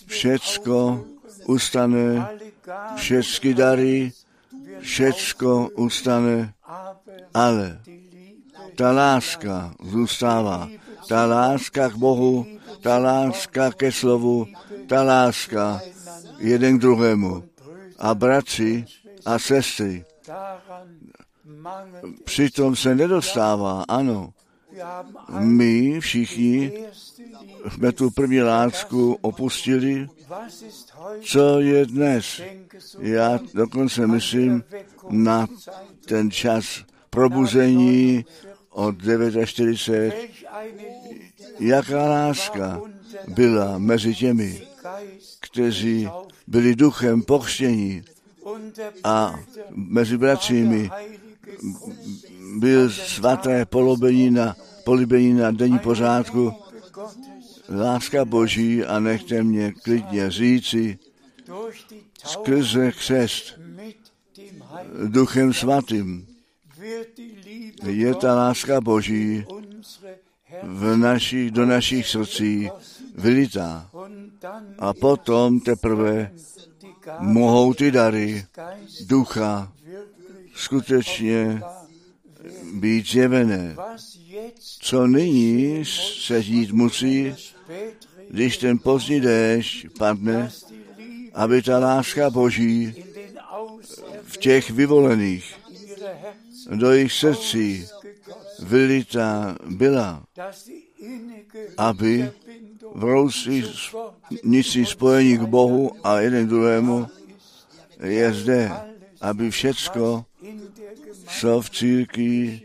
[0.05, 1.05] Všecko
[1.45, 2.27] ustane,
[2.95, 4.11] všechny dary,
[4.79, 6.53] všecko ustane,
[7.33, 7.79] ale
[8.75, 10.69] ta láska zůstává.
[11.07, 12.45] Ta láska k Bohu,
[12.81, 14.47] ta láska ke slovu,
[14.87, 15.81] ta láska
[16.37, 17.43] jeden k druhému.
[17.99, 18.85] A bratři
[19.25, 20.05] a sestry,
[22.23, 24.33] přitom se nedostává, ano.
[25.39, 26.71] My všichni
[27.69, 30.07] jsme tu první lásku opustili.
[31.21, 32.41] Co je dnes?
[32.99, 34.63] Já dokonce myslím
[35.09, 35.47] na
[36.05, 38.25] ten čas probuzení
[38.71, 38.95] od
[39.45, 40.29] 49.
[41.59, 42.81] Jaká láska
[43.27, 44.61] byla mezi těmi,
[45.39, 46.09] kteří
[46.47, 48.03] byli duchem pochštění
[49.03, 50.89] a mezi bratřími
[52.57, 56.53] byl svaté polobení na, polibení na denní pořádku,
[57.69, 60.99] láska Boží a nechte mě klidně říci,
[62.25, 63.59] skrze křest
[65.07, 66.30] Duchem Svatým
[67.85, 69.45] je ta láska Boží
[70.63, 72.69] v našich, do našich srdcí
[73.15, 73.89] vylitá.
[74.79, 76.31] A potom teprve
[77.19, 78.45] mohou ty dary
[79.05, 79.71] ducha
[80.55, 81.61] skutečně
[82.73, 83.75] být zjevené.
[84.79, 87.35] Co nyní se dít musí,
[88.29, 90.51] když ten pozdní déšť padne,
[91.33, 92.93] aby ta láska Boží
[94.23, 95.60] v těch vyvolených
[96.69, 97.87] do jejich srdcí
[98.59, 100.23] vylitá byla,
[101.77, 102.31] aby
[102.95, 103.25] v
[104.43, 107.07] nicí spojení k Bohu a jeden druhému
[108.03, 108.71] je zde,
[109.21, 110.25] aby všecko,
[111.39, 112.61] co v církvi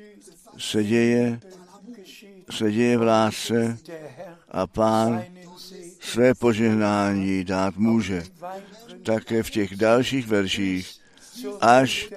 [0.59, 1.41] se děje,
[2.51, 3.79] se děje v lásce
[4.51, 5.25] a pán
[6.01, 8.23] své požehnání dát může.
[9.03, 11.06] Také v těch dalších verších
[11.61, 12.09] až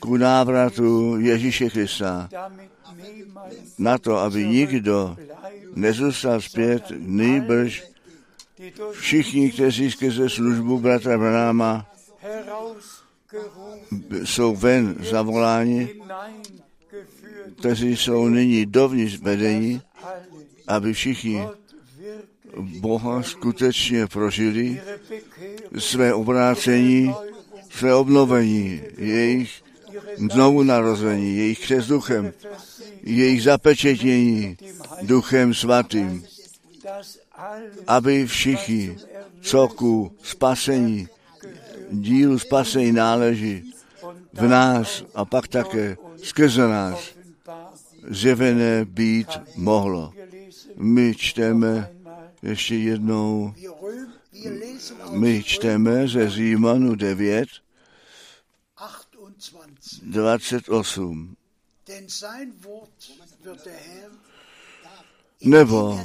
[0.00, 2.28] ku návratu Ježíše Krista.
[3.78, 5.16] Na to, aby nikdo
[5.74, 7.82] nezůstal zpět, nejbrž
[8.92, 11.86] všichni, kteří skrze službu bratra Branáma
[14.24, 15.88] jsou ven zavoláni,
[17.58, 19.82] kteří jsou nyní dovnitř vedení,
[20.66, 21.42] aby všichni
[22.80, 24.80] Boha skutečně prožili,
[25.78, 27.14] své obrácení,
[27.78, 29.62] své obnovení, jejich
[30.32, 32.32] znovu narození, jejich křes duchem,
[33.02, 34.56] jejich zapečetění
[35.02, 36.24] duchem svatým,
[37.86, 38.96] aby všichni,
[39.40, 41.08] co ku spasení,
[41.90, 43.74] dílu spasení náleží
[44.32, 47.14] v nás a pak také skrze nás
[48.08, 50.12] zjevené být mohlo.
[50.76, 51.90] My čteme
[52.42, 53.54] ještě jednou,
[55.10, 57.48] my čteme ze Římanu 9,
[60.04, 61.36] 28.
[65.44, 66.00] Nebo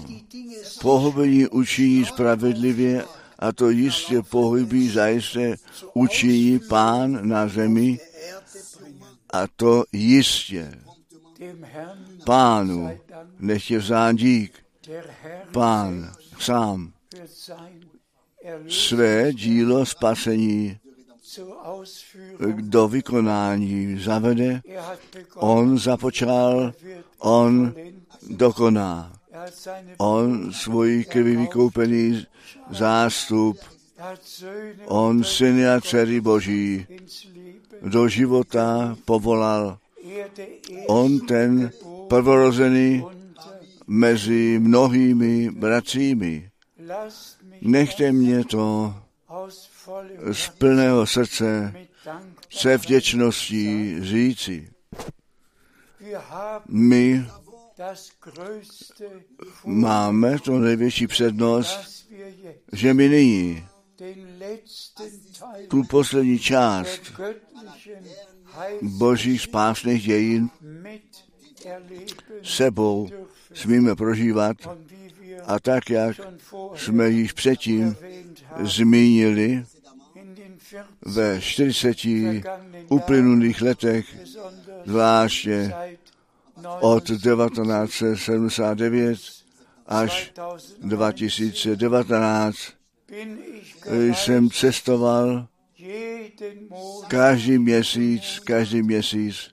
[0.82, 3.06] pohybení učiní spravedlivě
[3.40, 5.56] a to jistě pohybí zajisté
[5.94, 8.00] učiní pán na zemi
[9.34, 10.72] a to jistě.
[12.26, 13.00] Pánu
[13.40, 14.54] nech je vzán dík.
[15.52, 16.94] Pán sám
[18.68, 20.80] své dílo spasení
[22.56, 24.62] do vykonání zavede,
[25.36, 26.74] on započal,
[27.20, 27.74] on
[28.30, 29.14] dokoná.
[29.98, 32.26] On svůj krví vykoupený
[32.70, 33.58] zástup,
[34.86, 36.88] on syny a dcery Boží
[37.82, 39.78] do života povolal.
[40.88, 41.72] On ten
[42.08, 43.04] prvorozený
[43.88, 46.50] mezi mnohými bratřími.
[47.62, 48.94] Nechte mě to
[50.32, 51.74] z plného srdce
[52.50, 54.72] se vděčností říci.
[56.68, 57.26] My
[59.66, 62.08] máme to největší přednost,
[62.74, 63.66] že my nyní
[65.68, 67.02] tu poslední část
[68.82, 70.50] božích spásných dějin
[72.44, 73.10] sebou
[73.54, 74.58] smíme prožívat
[75.46, 76.18] a tak, jak
[76.76, 77.96] jsme již předtím
[78.60, 79.66] zmínili,
[81.06, 81.98] ve 40
[82.90, 84.06] uplynulých letech,
[84.86, 85.74] zvláště
[86.80, 89.20] od 1979
[89.88, 90.34] až
[90.82, 92.58] 2019,
[94.14, 95.48] jsem cestoval
[97.08, 99.52] každý měsíc, každý měsíc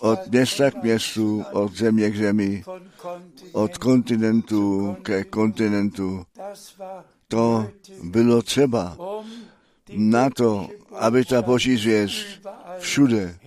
[0.00, 2.64] od města k městu, od země k zemi,
[3.52, 6.26] od kontinentu ke kontinentu.
[7.28, 7.68] To
[8.02, 8.96] bylo třeba
[9.88, 12.26] na to, aby ta boží zvěst
[12.78, 13.38] všude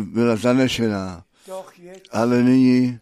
[0.00, 1.24] byla zanešená.
[2.10, 2.98] Ale nyní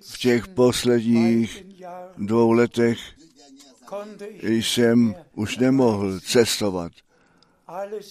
[0.00, 1.64] v těch posledních
[2.18, 2.98] dvou letech
[4.42, 6.92] jsem už nemohl cestovat.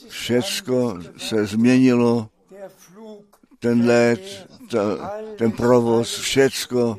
[0.08, 2.30] Všecko se změnilo,
[3.60, 6.98] ten let, ta, ten provoz, všecko,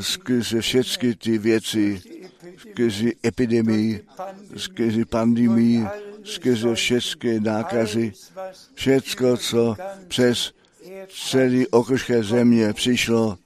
[0.00, 2.02] skrze všechny ty věci,
[2.58, 4.06] skrze epidemii,
[4.56, 5.86] skrze pandemii,
[6.24, 8.12] skrze všechny nákazy,
[8.74, 9.76] všecko, co
[10.08, 10.52] přes
[11.30, 13.38] celý okružké země přišlo,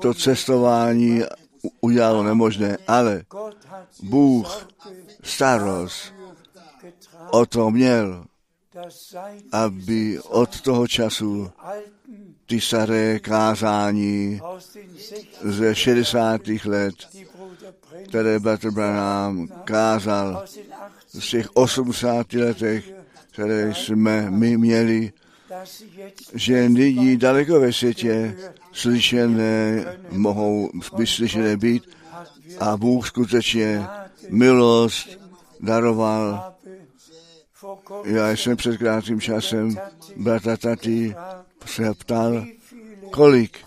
[0.00, 1.22] to cestování
[1.80, 3.22] udělalo nemožné, ale
[4.02, 4.68] Bůh
[5.22, 6.14] starost
[7.30, 8.24] o to měl,
[9.52, 11.50] aby od toho času
[12.46, 14.40] ty staré kázání
[15.42, 16.40] ze 60.
[16.64, 16.94] let,
[18.08, 20.44] které Bratr Branham kázal
[21.08, 22.92] z těch 80 letech,
[23.32, 25.12] které jsme my měli,
[26.34, 28.36] že nyní daleko ve světě
[28.78, 31.82] slyšené mohou vyslyšené být
[32.60, 33.86] a Bůh skutečně
[34.30, 35.08] milost
[35.60, 36.54] daroval.
[38.04, 39.76] Já jsem před krátkým časem
[40.16, 41.14] brata Tati
[41.66, 42.44] se ptal,
[43.10, 43.58] kolik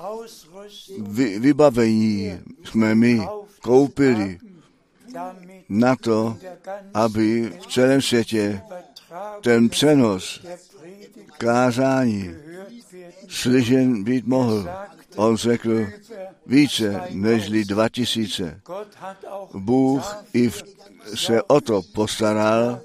[0.99, 3.21] vy, vybavení jsme my
[3.61, 4.39] koupili
[5.69, 6.37] na to,
[6.93, 8.61] aby v celém světě
[9.41, 10.45] ten přenos
[11.37, 12.35] kázání
[13.27, 14.69] slyšen být mohl.
[15.15, 15.87] On řekl
[16.45, 18.61] více než dva tisíce.
[19.53, 20.63] Bůh i v,
[21.15, 22.81] se o to postaral,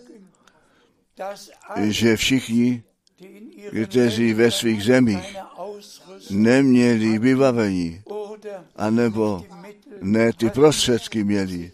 [1.84, 2.82] že všichni,
[3.84, 5.36] kteří ve svých zemích
[6.30, 8.02] neměli vybavení,
[8.76, 9.44] anebo
[10.00, 11.72] ne ty prostředky měli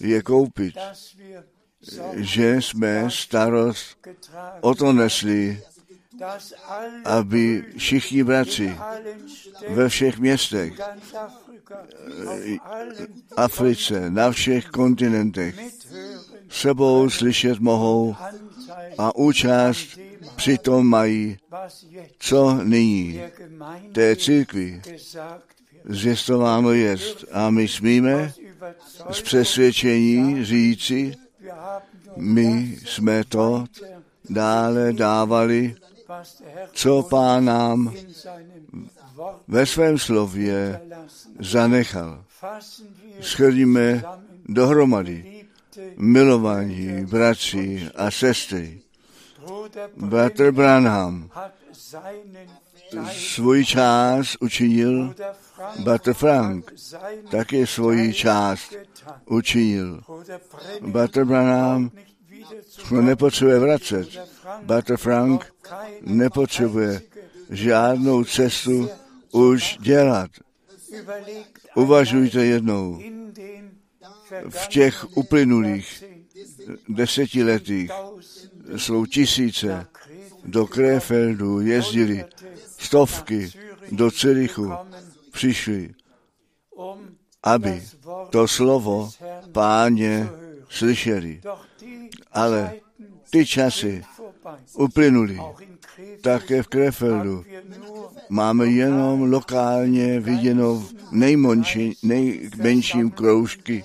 [0.00, 0.74] je koupit,
[2.14, 3.96] že jsme starost
[4.60, 5.62] o to nesli,
[7.04, 8.76] aby všichni bratři
[9.68, 10.72] ve všech městech,
[13.36, 15.60] Africe, na všech kontinentech
[16.48, 18.16] sebou slyšet mohou
[18.98, 19.98] a účast
[20.36, 21.38] přitom mají,
[22.18, 23.20] co nyní
[23.92, 24.82] té církvi
[25.84, 27.24] zvěstováno jest.
[27.32, 28.32] A my smíme
[29.10, 31.14] z přesvědčení říci,
[32.16, 33.64] my jsme to
[34.30, 35.74] dále dávali,
[36.72, 37.94] co pán nám
[39.48, 40.80] ve svém slově
[41.40, 42.24] zanechal.
[43.20, 44.02] Schrníme
[44.48, 45.44] dohromady
[45.96, 48.80] milovaní bratři a sestry.
[49.96, 51.30] Bratr Branham
[53.12, 55.14] svůj čas učinil,
[55.78, 56.72] Bratr Frank
[57.30, 58.74] také svoji část
[59.26, 60.00] učinil.
[60.80, 61.90] Bratr Branham
[62.68, 64.08] jsme nepotřebuje vracet.
[64.62, 65.54] Bratr Frank
[66.00, 67.02] nepotřebuje
[67.50, 68.88] žádnou cestu
[69.32, 70.30] už dělat.
[71.74, 73.00] Uvažujte jednou.
[74.48, 76.04] V těch uplynulých
[76.88, 77.90] desetiletích
[78.76, 79.86] jsou tisíce
[80.44, 82.24] do Krefeldu jezdili,
[82.78, 83.52] stovky
[83.92, 84.72] do Cirichu
[85.32, 85.94] přišli,
[87.42, 87.82] aby
[88.30, 89.10] to slovo
[89.52, 90.28] páně
[90.68, 91.40] slyšeli.
[92.32, 92.72] Ale
[93.30, 94.02] ty časy
[94.74, 95.38] uplynuli.
[96.20, 97.44] Také v Krefeldu
[98.28, 103.84] máme jenom lokálně viděno nejmenší, nejmenším kroužky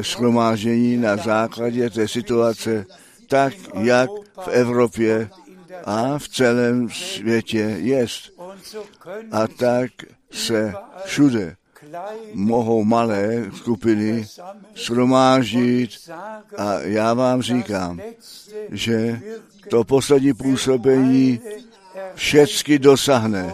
[0.00, 2.86] schromážení na základě té situace,
[3.28, 4.10] tak jak
[4.44, 5.30] v Evropě
[5.84, 8.32] a v celém světě jest.
[9.30, 9.90] A tak
[10.30, 11.56] se všude
[12.34, 14.26] mohou malé skupiny
[14.76, 15.90] shromážit
[16.56, 18.00] a já vám říkám,
[18.70, 19.20] že
[19.70, 21.40] to poslední působení
[22.14, 23.52] všecky dosáhne,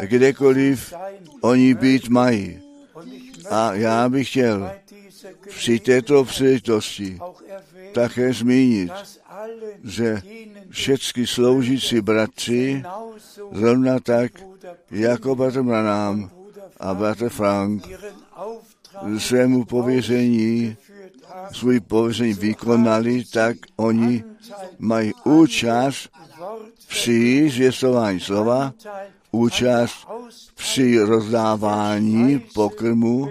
[0.00, 0.94] kdekoliv
[1.40, 2.60] oni být mají.
[3.50, 4.70] A já bych chtěl
[5.48, 7.18] při této příležitosti
[7.92, 8.92] také zmínit,
[9.84, 10.22] že
[10.70, 12.82] všechny sloužící bratři,
[13.52, 14.32] zrovna tak,
[14.90, 16.35] jako bratr Branham
[16.80, 17.88] a bratr Frank,
[19.18, 20.76] svému pověření,
[21.52, 24.24] svůj pověření vykonali, tak oni
[24.78, 26.08] mají účast
[26.88, 28.72] při zvěstování slova,
[29.30, 30.06] účast
[30.54, 33.28] při rozdávání pokrmu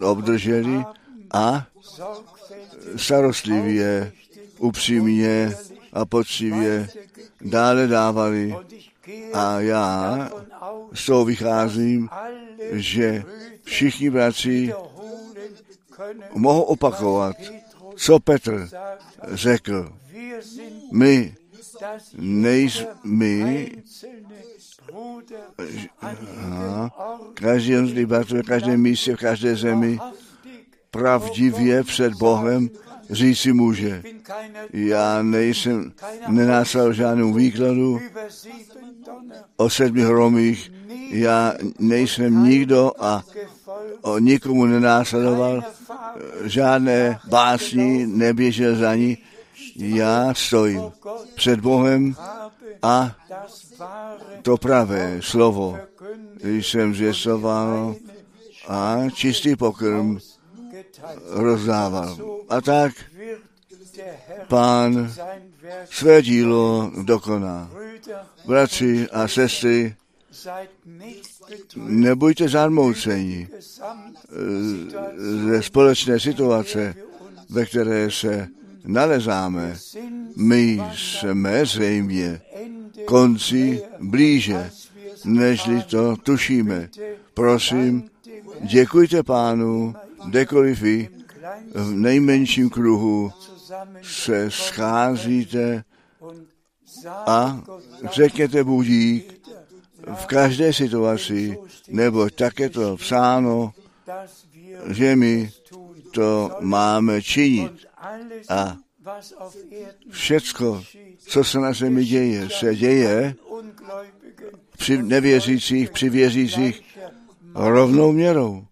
[0.00, 0.84] obdrželi
[1.32, 1.66] a
[2.96, 4.12] starostlivě,
[4.58, 5.56] upřímně
[5.92, 6.88] a poctivě
[7.40, 8.56] dále dávali.
[9.32, 10.30] A já
[10.92, 12.08] z toho vycházím,
[12.72, 13.24] že
[13.64, 14.72] všichni bratři
[16.34, 17.36] mohou opakovat,
[17.96, 18.68] co Petr
[19.28, 19.92] řekl.
[20.92, 21.34] My
[22.18, 23.66] nejsme,
[27.34, 29.98] každý jednotlivý bratr v každém místě, v každé zemi,
[30.90, 32.68] pravdivě před Bohem
[33.10, 34.02] říci může.
[34.72, 35.92] Já nejsem,
[36.28, 38.00] nenásal žádnou výkladu.
[39.56, 40.72] O sedmi hromích,
[41.10, 43.24] já nejsem nikdo a
[44.02, 45.62] o nikomu nenásledoval,
[46.44, 49.18] žádné básní neběžel za ní,
[49.76, 50.82] já stojím
[51.34, 52.16] před Bohem
[52.82, 53.16] a
[54.42, 55.78] to pravé slovo
[56.44, 57.94] jsem zvěstoval.
[58.68, 60.18] A čistý pokrm
[61.26, 62.18] rozdával.
[62.48, 62.92] A tak
[64.48, 65.12] pán
[65.90, 67.70] své dílo dokoná.
[68.46, 69.96] Bratři a sestry,
[71.76, 73.48] Nebuďte zarmouceni
[75.46, 76.94] ze společné situace,
[77.50, 78.48] ve které se
[78.84, 79.76] nalezáme.
[80.36, 82.40] My jsme zřejmě
[83.04, 84.70] konci blíže,
[85.24, 86.88] nežli to tušíme.
[87.34, 88.04] Prosím,
[88.60, 89.94] děkujte pánu,
[90.26, 91.08] kdekoliv vy
[91.74, 93.32] v nejmenším kruhu
[94.02, 95.84] se scházíte
[97.06, 97.62] a
[98.12, 99.48] řekněte budík
[100.14, 101.58] v každé situaci,
[101.88, 103.72] nebo tak je to psáno,
[104.86, 105.50] že my
[106.10, 107.72] to máme činit.
[108.48, 108.76] A
[110.10, 110.82] všecko,
[111.18, 113.34] co se na zemi děje, se děje
[114.78, 116.98] při nevěřících, při věřících
[117.54, 118.66] rovnou měrou.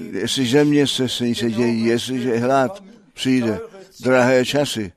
[0.00, 3.60] Jestli země se se dějí, jestliže hlad přijde,
[4.00, 4.92] drahé časy,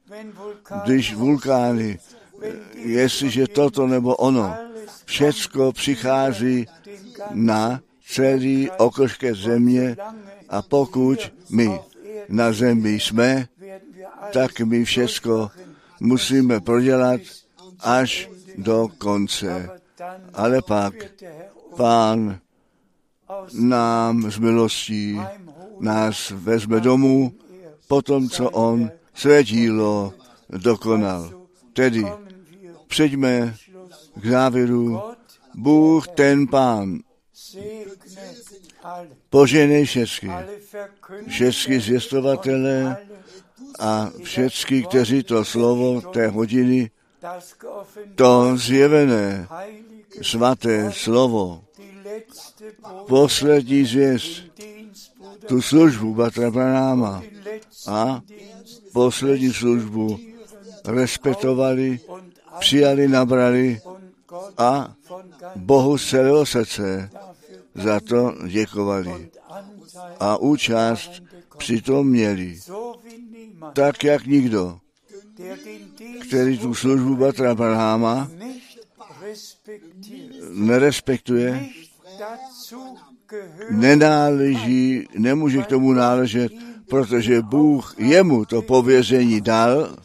[0.84, 1.99] když vulkány,
[2.76, 4.56] jestliže toto nebo ono,
[5.06, 6.68] všecko přichází
[7.32, 9.97] na celý okršké země
[10.49, 11.80] a pokud my
[12.30, 13.47] na zemi jsme,
[14.34, 15.51] tak my všecko
[15.99, 17.22] musíme prodělat
[17.80, 19.70] až do konce.
[20.34, 20.93] Ale pak
[21.78, 22.39] pán
[23.53, 25.19] nám z milostí
[25.79, 27.34] nás vezme domů
[27.88, 30.13] po tom, co on své dílo
[30.49, 31.31] dokonal.
[31.73, 32.05] Tedy
[32.88, 33.55] přejďme
[34.15, 35.01] k závěru.
[35.55, 36.99] Bůh ten pán
[39.29, 40.34] poženej všechny,
[41.27, 42.97] všechny zvěstovatele
[43.79, 46.91] a všechny, kteří to slovo té hodiny,
[48.15, 49.47] to zjevené
[50.21, 51.63] svaté slovo,
[53.07, 54.43] poslední zvěst,
[55.47, 56.51] tu službu Batra
[57.88, 58.22] a
[58.93, 60.20] poslední službu
[60.86, 61.99] respektovali,
[62.59, 63.82] přijali, nabrali
[64.57, 64.93] a
[65.55, 67.09] Bohu z celého srdce
[67.76, 69.30] za to děkovali.
[70.20, 71.24] A účast
[71.57, 72.59] přitom měli.
[73.74, 74.80] Tak jak nikdo,
[76.28, 78.32] který tu službu Batra Brahama
[80.49, 81.70] nerespektuje,
[83.69, 86.51] nenáleží, nemůže k tomu náležet,
[86.89, 89.95] protože Bůh jemu to pověření dal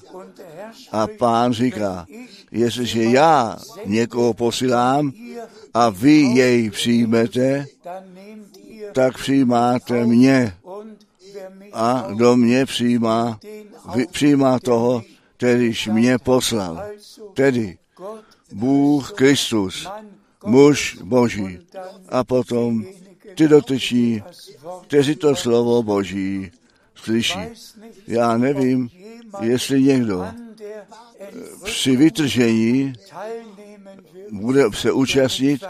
[0.92, 2.06] a pán říká,
[2.52, 3.56] jestliže já
[3.86, 5.12] někoho posílám
[5.74, 7.66] a vy jej přijmete,
[8.92, 10.54] tak přijímáte mě.
[11.72, 13.38] A kdo mě přijímá,
[13.94, 15.02] vy, přijímá toho,
[15.36, 16.82] kterýž mě poslal.
[17.34, 17.78] Tedy
[18.52, 19.88] Bůh Kristus,
[20.46, 21.58] muž Boží.
[22.08, 22.84] A potom
[23.34, 24.22] ty dotyční,
[24.86, 26.50] kteří to slovo Boží
[26.94, 27.38] slyší.
[28.06, 28.90] Já nevím,
[29.40, 30.26] jestli někdo
[31.64, 32.92] při vytržení
[34.30, 35.64] bude se účastnit,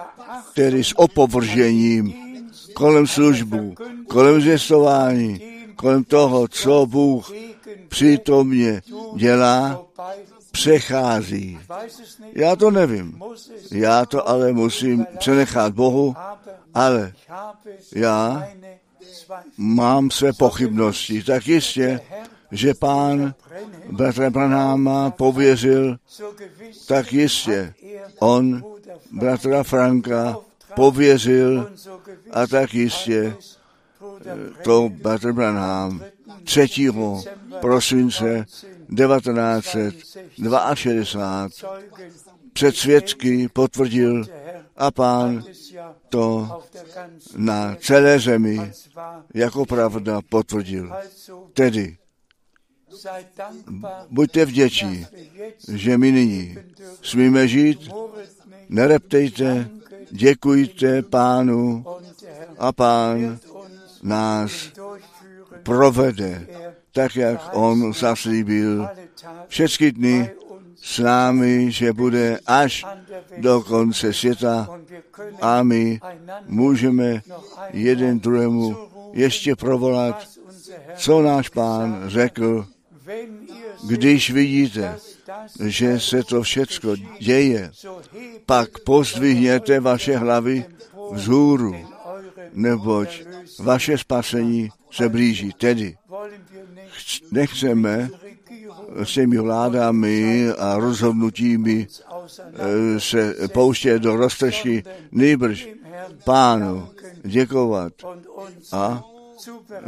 [0.53, 2.14] který s opovržením
[2.75, 3.75] kolem službu,
[4.09, 5.41] kolem zvěstování,
[5.77, 7.33] kolem toho, co Bůh
[7.89, 8.83] přítomně
[9.16, 9.87] dělá,
[10.51, 11.59] přechází.
[12.32, 13.22] Já to nevím.
[13.72, 16.16] Já to ale musím přenechat Bohu,
[16.74, 17.12] ale
[17.94, 18.49] já
[19.57, 21.22] mám své pochybnosti.
[21.22, 22.01] Tak jistě,
[22.51, 23.34] že pán
[23.90, 25.96] bratra Branáma pověřil,
[26.86, 27.74] tak jistě
[28.18, 28.64] on
[29.11, 30.36] bratra Franka
[30.74, 31.70] pověřil
[32.30, 33.36] a tak jistě
[34.62, 36.05] to bratr Branham
[36.44, 36.90] 3.
[37.61, 38.46] prosince
[38.97, 41.49] 1962
[42.53, 44.24] před svědky potvrdil
[44.76, 45.45] a pán
[46.09, 46.62] to
[47.36, 48.72] na celé zemi
[49.34, 50.93] jako pravda potvrdil.
[51.53, 51.97] Tedy
[54.11, 55.07] buďte vděční,
[55.72, 56.59] že my nyní
[57.03, 57.91] smíme žít,
[58.68, 59.70] nereptejte,
[60.11, 61.84] děkujte pánu
[62.59, 63.39] a pán
[64.03, 64.53] nás
[65.62, 66.47] provede,
[66.99, 68.88] tak jak on zaslíbil.
[69.49, 70.30] Všechny dny
[70.82, 72.84] s námi, že bude až
[73.38, 74.68] do konce světa.
[75.40, 76.01] A my
[76.46, 77.22] můžeme
[77.72, 78.76] jeden druhému
[79.12, 80.26] ještě provolat,
[80.96, 82.66] co náš pán řekl,
[83.86, 84.99] když vidíte,
[85.64, 87.70] že se to všecko děje,
[88.46, 90.64] pak pozdvihněte vaše hlavy
[91.12, 91.76] vzhůru,
[92.53, 93.22] neboť
[93.59, 95.53] vaše spasení se blíží.
[95.59, 95.96] Tedy
[97.30, 98.11] nechceme
[99.04, 105.68] s těmi vládami a rozhodnutími eh, se pouštět do roztržky, nejbrž
[106.24, 106.88] pánu
[107.24, 107.92] děkovat
[108.72, 109.02] a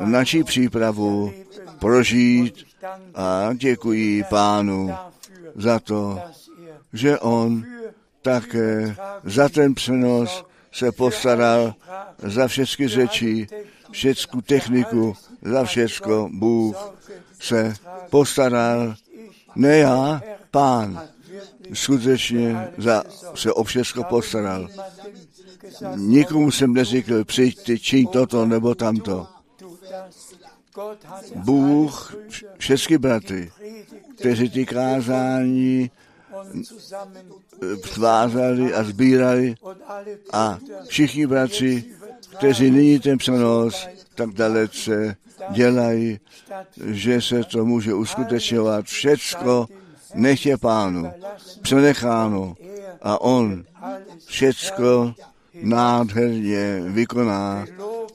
[0.05, 1.33] naší přípravu
[1.79, 2.67] prožít
[3.15, 4.91] a děkuji pánu
[5.55, 6.21] za to,
[6.93, 7.65] že on
[8.23, 8.57] tak
[9.25, 11.75] za ten přenos se postaral
[12.19, 13.47] za všechny řeči,
[13.91, 17.00] všecku techniku, za všecko Bůh
[17.41, 17.75] se
[18.11, 18.95] postaral,
[19.57, 21.09] ne já, pán,
[21.73, 24.69] skutečně za, se o všechno postaral.
[25.97, 29.27] Nikomu jsem neřekl, přijď ty, čiň toto nebo tamto.
[31.35, 32.15] Bůh,
[32.59, 33.51] všechny bratry,
[34.17, 35.91] kteří ty kázání
[37.85, 39.55] svázali a sbírali
[40.33, 41.85] a všichni bratři,
[42.39, 43.87] kteří nyní ten přenos
[44.21, 45.17] tak dalece
[45.51, 46.21] dělají,
[46.85, 49.67] že se to může uskutečňovat všecko
[50.15, 51.13] nechtě pánu,
[51.63, 52.55] přenecháno
[53.03, 53.65] a on
[54.27, 55.15] všecko
[55.63, 57.65] nádherně vykoná,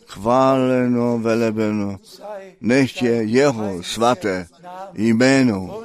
[0.05, 1.97] chváleno, velebeno,
[2.61, 4.47] nechtě jeho svaté
[4.93, 5.81] jméno.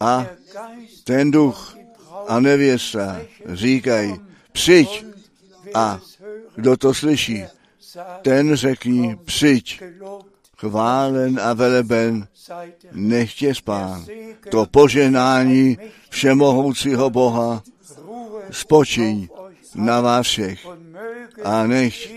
[0.00, 0.26] A
[1.04, 1.76] ten duch
[2.28, 3.20] a nevěsta
[3.52, 4.20] říkají,
[4.52, 5.04] přijď
[5.74, 6.00] a
[6.56, 7.44] kdo to slyší,
[8.22, 9.82] ten řekni, přijď,
[10.58, 12.28] chválen a veleben,
[12.92, 14.04] nechtě spán.
[14.50, 15.78] To poženání
[16.10, 17.62] všemohoucího Boha
[18.50, 19.28] spočiň
[19.74, 20.66] na vás všech
[21.44, 22.12] a nech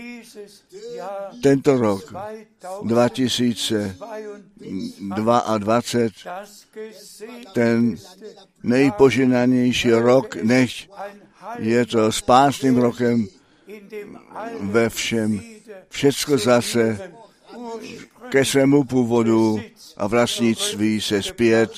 [1.42, 2.14] tento rok
[2.82, 5.38] 2022
[7.52, 7.96] ten
[8.62, 10.70] nejpoženanější rok, nech
[11.58, 13.26] je to spásným rokem
[14.60, 15.53] ve všem.
[15.94, 17.12] Všecko zase
[18.28, 19.60] ke svému původu
[19.96, 21.70] a vlastnictví se zpět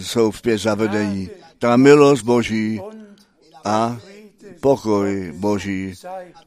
[0.00, 1.30] jsou zpět zavedení.
[1.58, 2.80] Ta milost Boží
[3.64, 4.00] a
[4.60, 5.94] pokoj Boží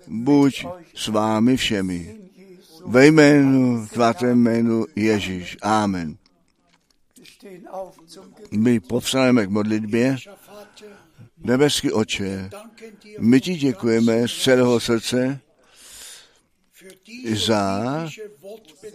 [0.07, 2.15] buď s vámi všemi.
[2.85, 5.57] Ve jménu, svatém jménu Ježíš.
[5.61, 6.17] Amen.
[8.51, 10.17] My povstaneme k modlitbě.
[11.37, 12.49] Nebeský oče,
[13.19, 15.39] my ti děkujeme z celého srdce
[17.33, 18.07] za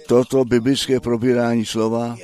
[0.06, 2.16] toto biblické probírání slova.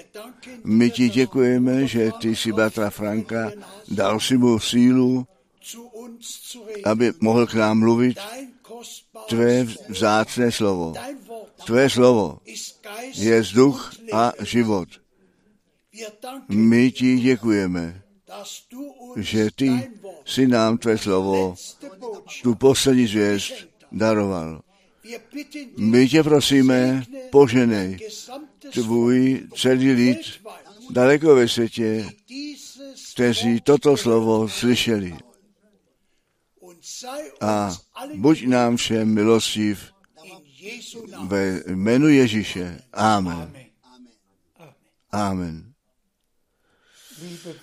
[0.64, 3.53] My ti děkujeme, že ty si bratra Franka
[3.88, 5.26] dal si mu sílu,
[6.84, 8.18] aby mohl k nám mluvit
[9.28, 10.95] tvé vzácné slovo.
[11.66, 12.38] Tvé slovo
[13.14, 14.88] je vzduch a život.
[16.49, 18.03] My ti děkujeme,
[19.16, 19.90] že ty
[20.24, 21.55] si nám tvé slovo,
[22.43, 23.53] tu poslední zvěst,
[23.93, 24.62] daroval.
[25.76, 27.98] My tě prosíme, poženej
[28.72, 30.18] tvůj celý lid
[30.90, 32.07] daleko ve světě,
[33.14, 35.16] kteří toto slovo slyšeli.
[37.40, 37.76] A
[38.14, 39.92] buď nám všem milostiv
[41.26, 42.80] ve jménu Ježíše.
[42.92, 43.53] Amen.
[45.11, 45.72] Amen.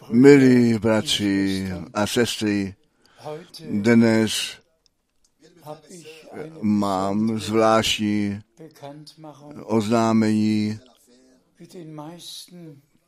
[0.09, 2.75] Milí bratři a sestry,
[3.69, 4.31] dnes
[6.61, 8.39] mám zvláštní
[9.63, 10.79] oznámení,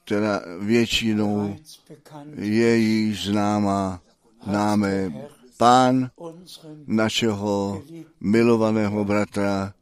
[0.03, 1.55] která většinou
[2.35, 4.01] je již známa,
[4.43, 5.13] známe
[5.57, 6.11] pán
[6.87, 7.83] našeho
[8.19, 9.73] milovaného bratra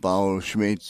[0.00, 0.82] Paul Schmidt.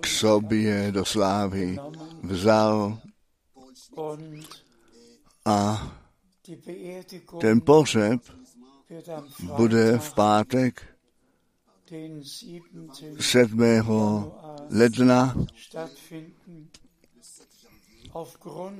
[0.00, 1.78] K sobě do slávy
[2.22, 2.98] vzal
[5.44, 5.88] a
[7.40, 8.20] ten pohřeb
[9.56, 10.82] bude v pátek
[13.20, 13.60] 7.
[14.70, 15.36] ledna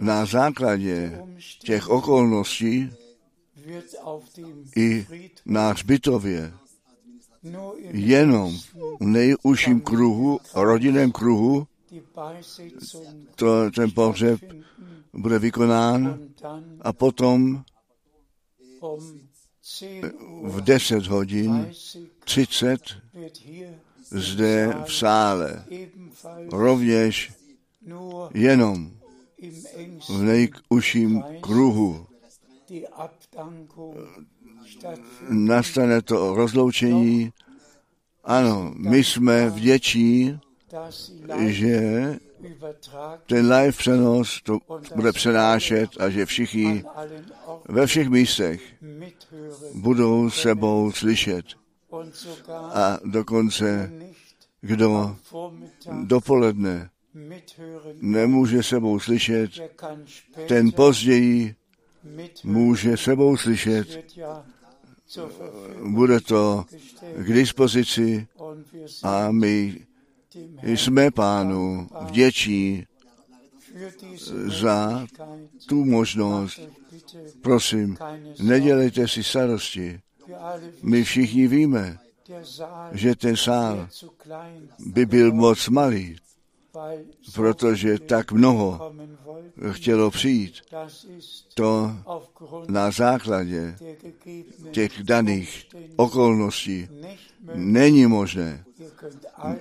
[0.00, 1.22] na základě
[1.60, 2.90] těch okolností
[4.76, 5.06] i
[5.46, 6.52] na hřbitově
[7.92, 8.58] jenom
[9.00, 11.66] v nejužším kruhu, rodinném kruhu,
[13.34, 14.40] to, ten pohřeb
[15.12, 16.18] bude vykonán
[16.80, 17.64] a potom
[20.42, 21.70] v 10 hodin
[22.24, 22.80] 30
[24.10, 25.64] zde v sále.
[26.52, 27.32] Rovněž
[28.34, 28.90] jenom
[30.08, 32.06] v nejužším kruhu
[35.28, 37.32] nastane to rozloučení.
[38.24, 40.40] Ano, my jsme vděční,
[41.46, 41.80] že
[43.26, 44.58] ten live přenos to
[44.94, 46.84] bude přenášet a že všichni
[47.68, 48.62] ve všech místech
[49.74, 51.46] budou sebou slyšet.
[52.72, 53.92] A dokonce,
[54.60, 55.16] kdo
[56.02, 56.90] dopoledne
[58.00, 59.50] nemůže sebou slyšet,
[60.48, 61.54] ten později
[62.44, 64.14] může sebou slyšet.
[65.82, 66.64] Bude to
[67.16, 68.26] k dispozici
[69.02, 69.86] a my
[70.62, 72.86] jsme pánu vděčí
[74.46, 75.06] za
[75.66, 76.60] tu možnost.
[77.42, 77.96] Prosím,
[78.42, 80.00] nedělejte si starosti.
[80.82, 81.98] My všichni víme,
[82.92, 83.88] že ten sál
[84.78, 86.16] by byl moc malý,
[87.34, 88.94] protože tak mnoho
[89.72, 90.54] chtělo přijít.
[91.54, 91.96] To
[92.68, 93.76] na základě
[94.70, 95.66] těch daných
[95.96, 96.88] okolností
[97.54, 98.64] není možné.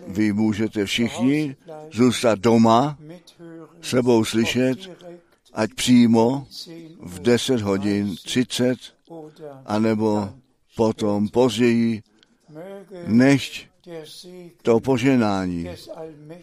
[0.08, 1.56] Vy můžete všichni
[1.94, 2.98] zůstat doma,
[3.82, 4.80] sebou slyšet,
[5.54, 6.48] ať přímo
[7.00, 8.78] v 10 hodin 30,
[9.66, 10.30] anebo
[10.76, 12.04] potom později,
[13.08, 13.68] nechť
[14.62, 15.68] to poženání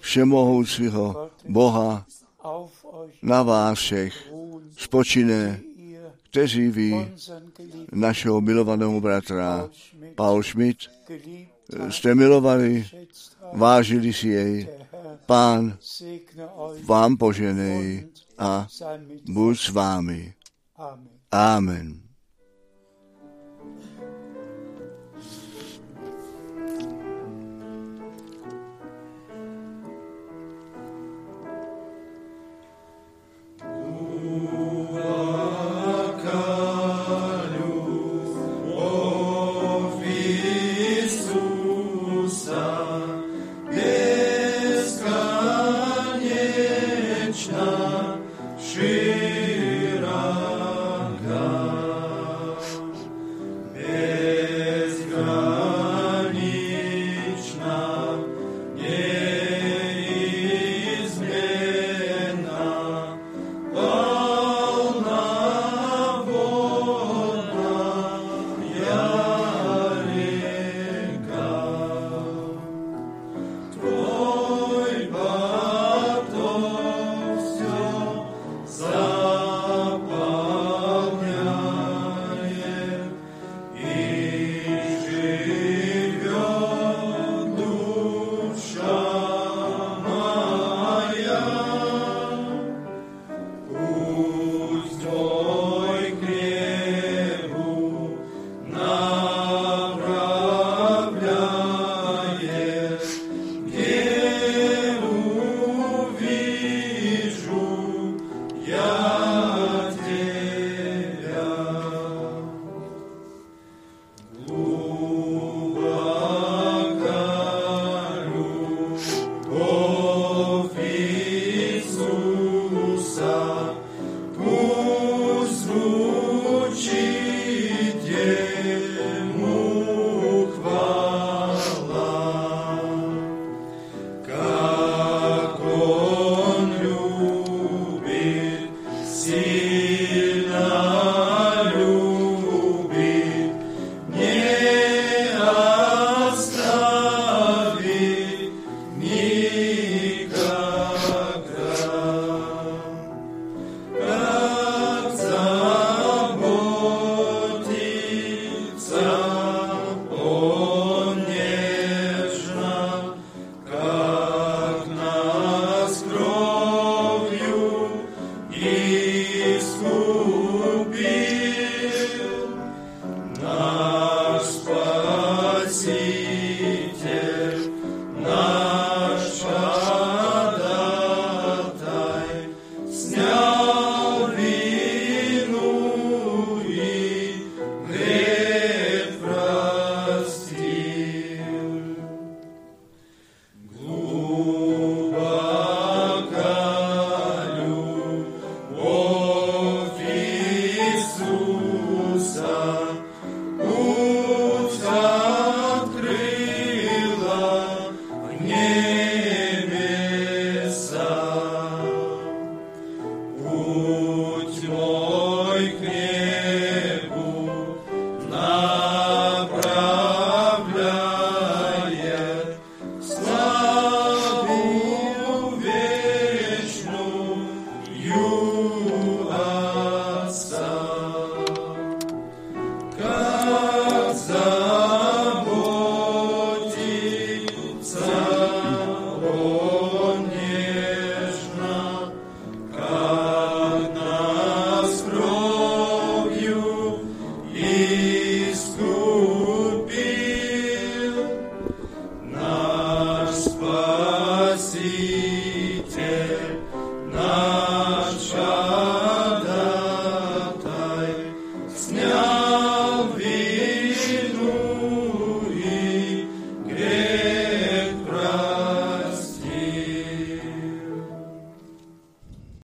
[0.01, 2.07] všemohoucího Boha
[3.23, 4.33] na vás všech
[4.79, 5.61] spočine,
[6.31, 7.09] kteří ví
[7.93, 9.71] našeho milovaného bratra
[10.15, 10.79] Paul Schmidt
[11.91, 12.87] jste milovali,
[13.53, 14.69] vážili si jej.
[15.27, 15.79] Pán
[16.85, 18.09] vám poženej
[18.39, 18.67] a
[19.25, 20.35] buď s vámi.
[21.31, 22.04] Amen.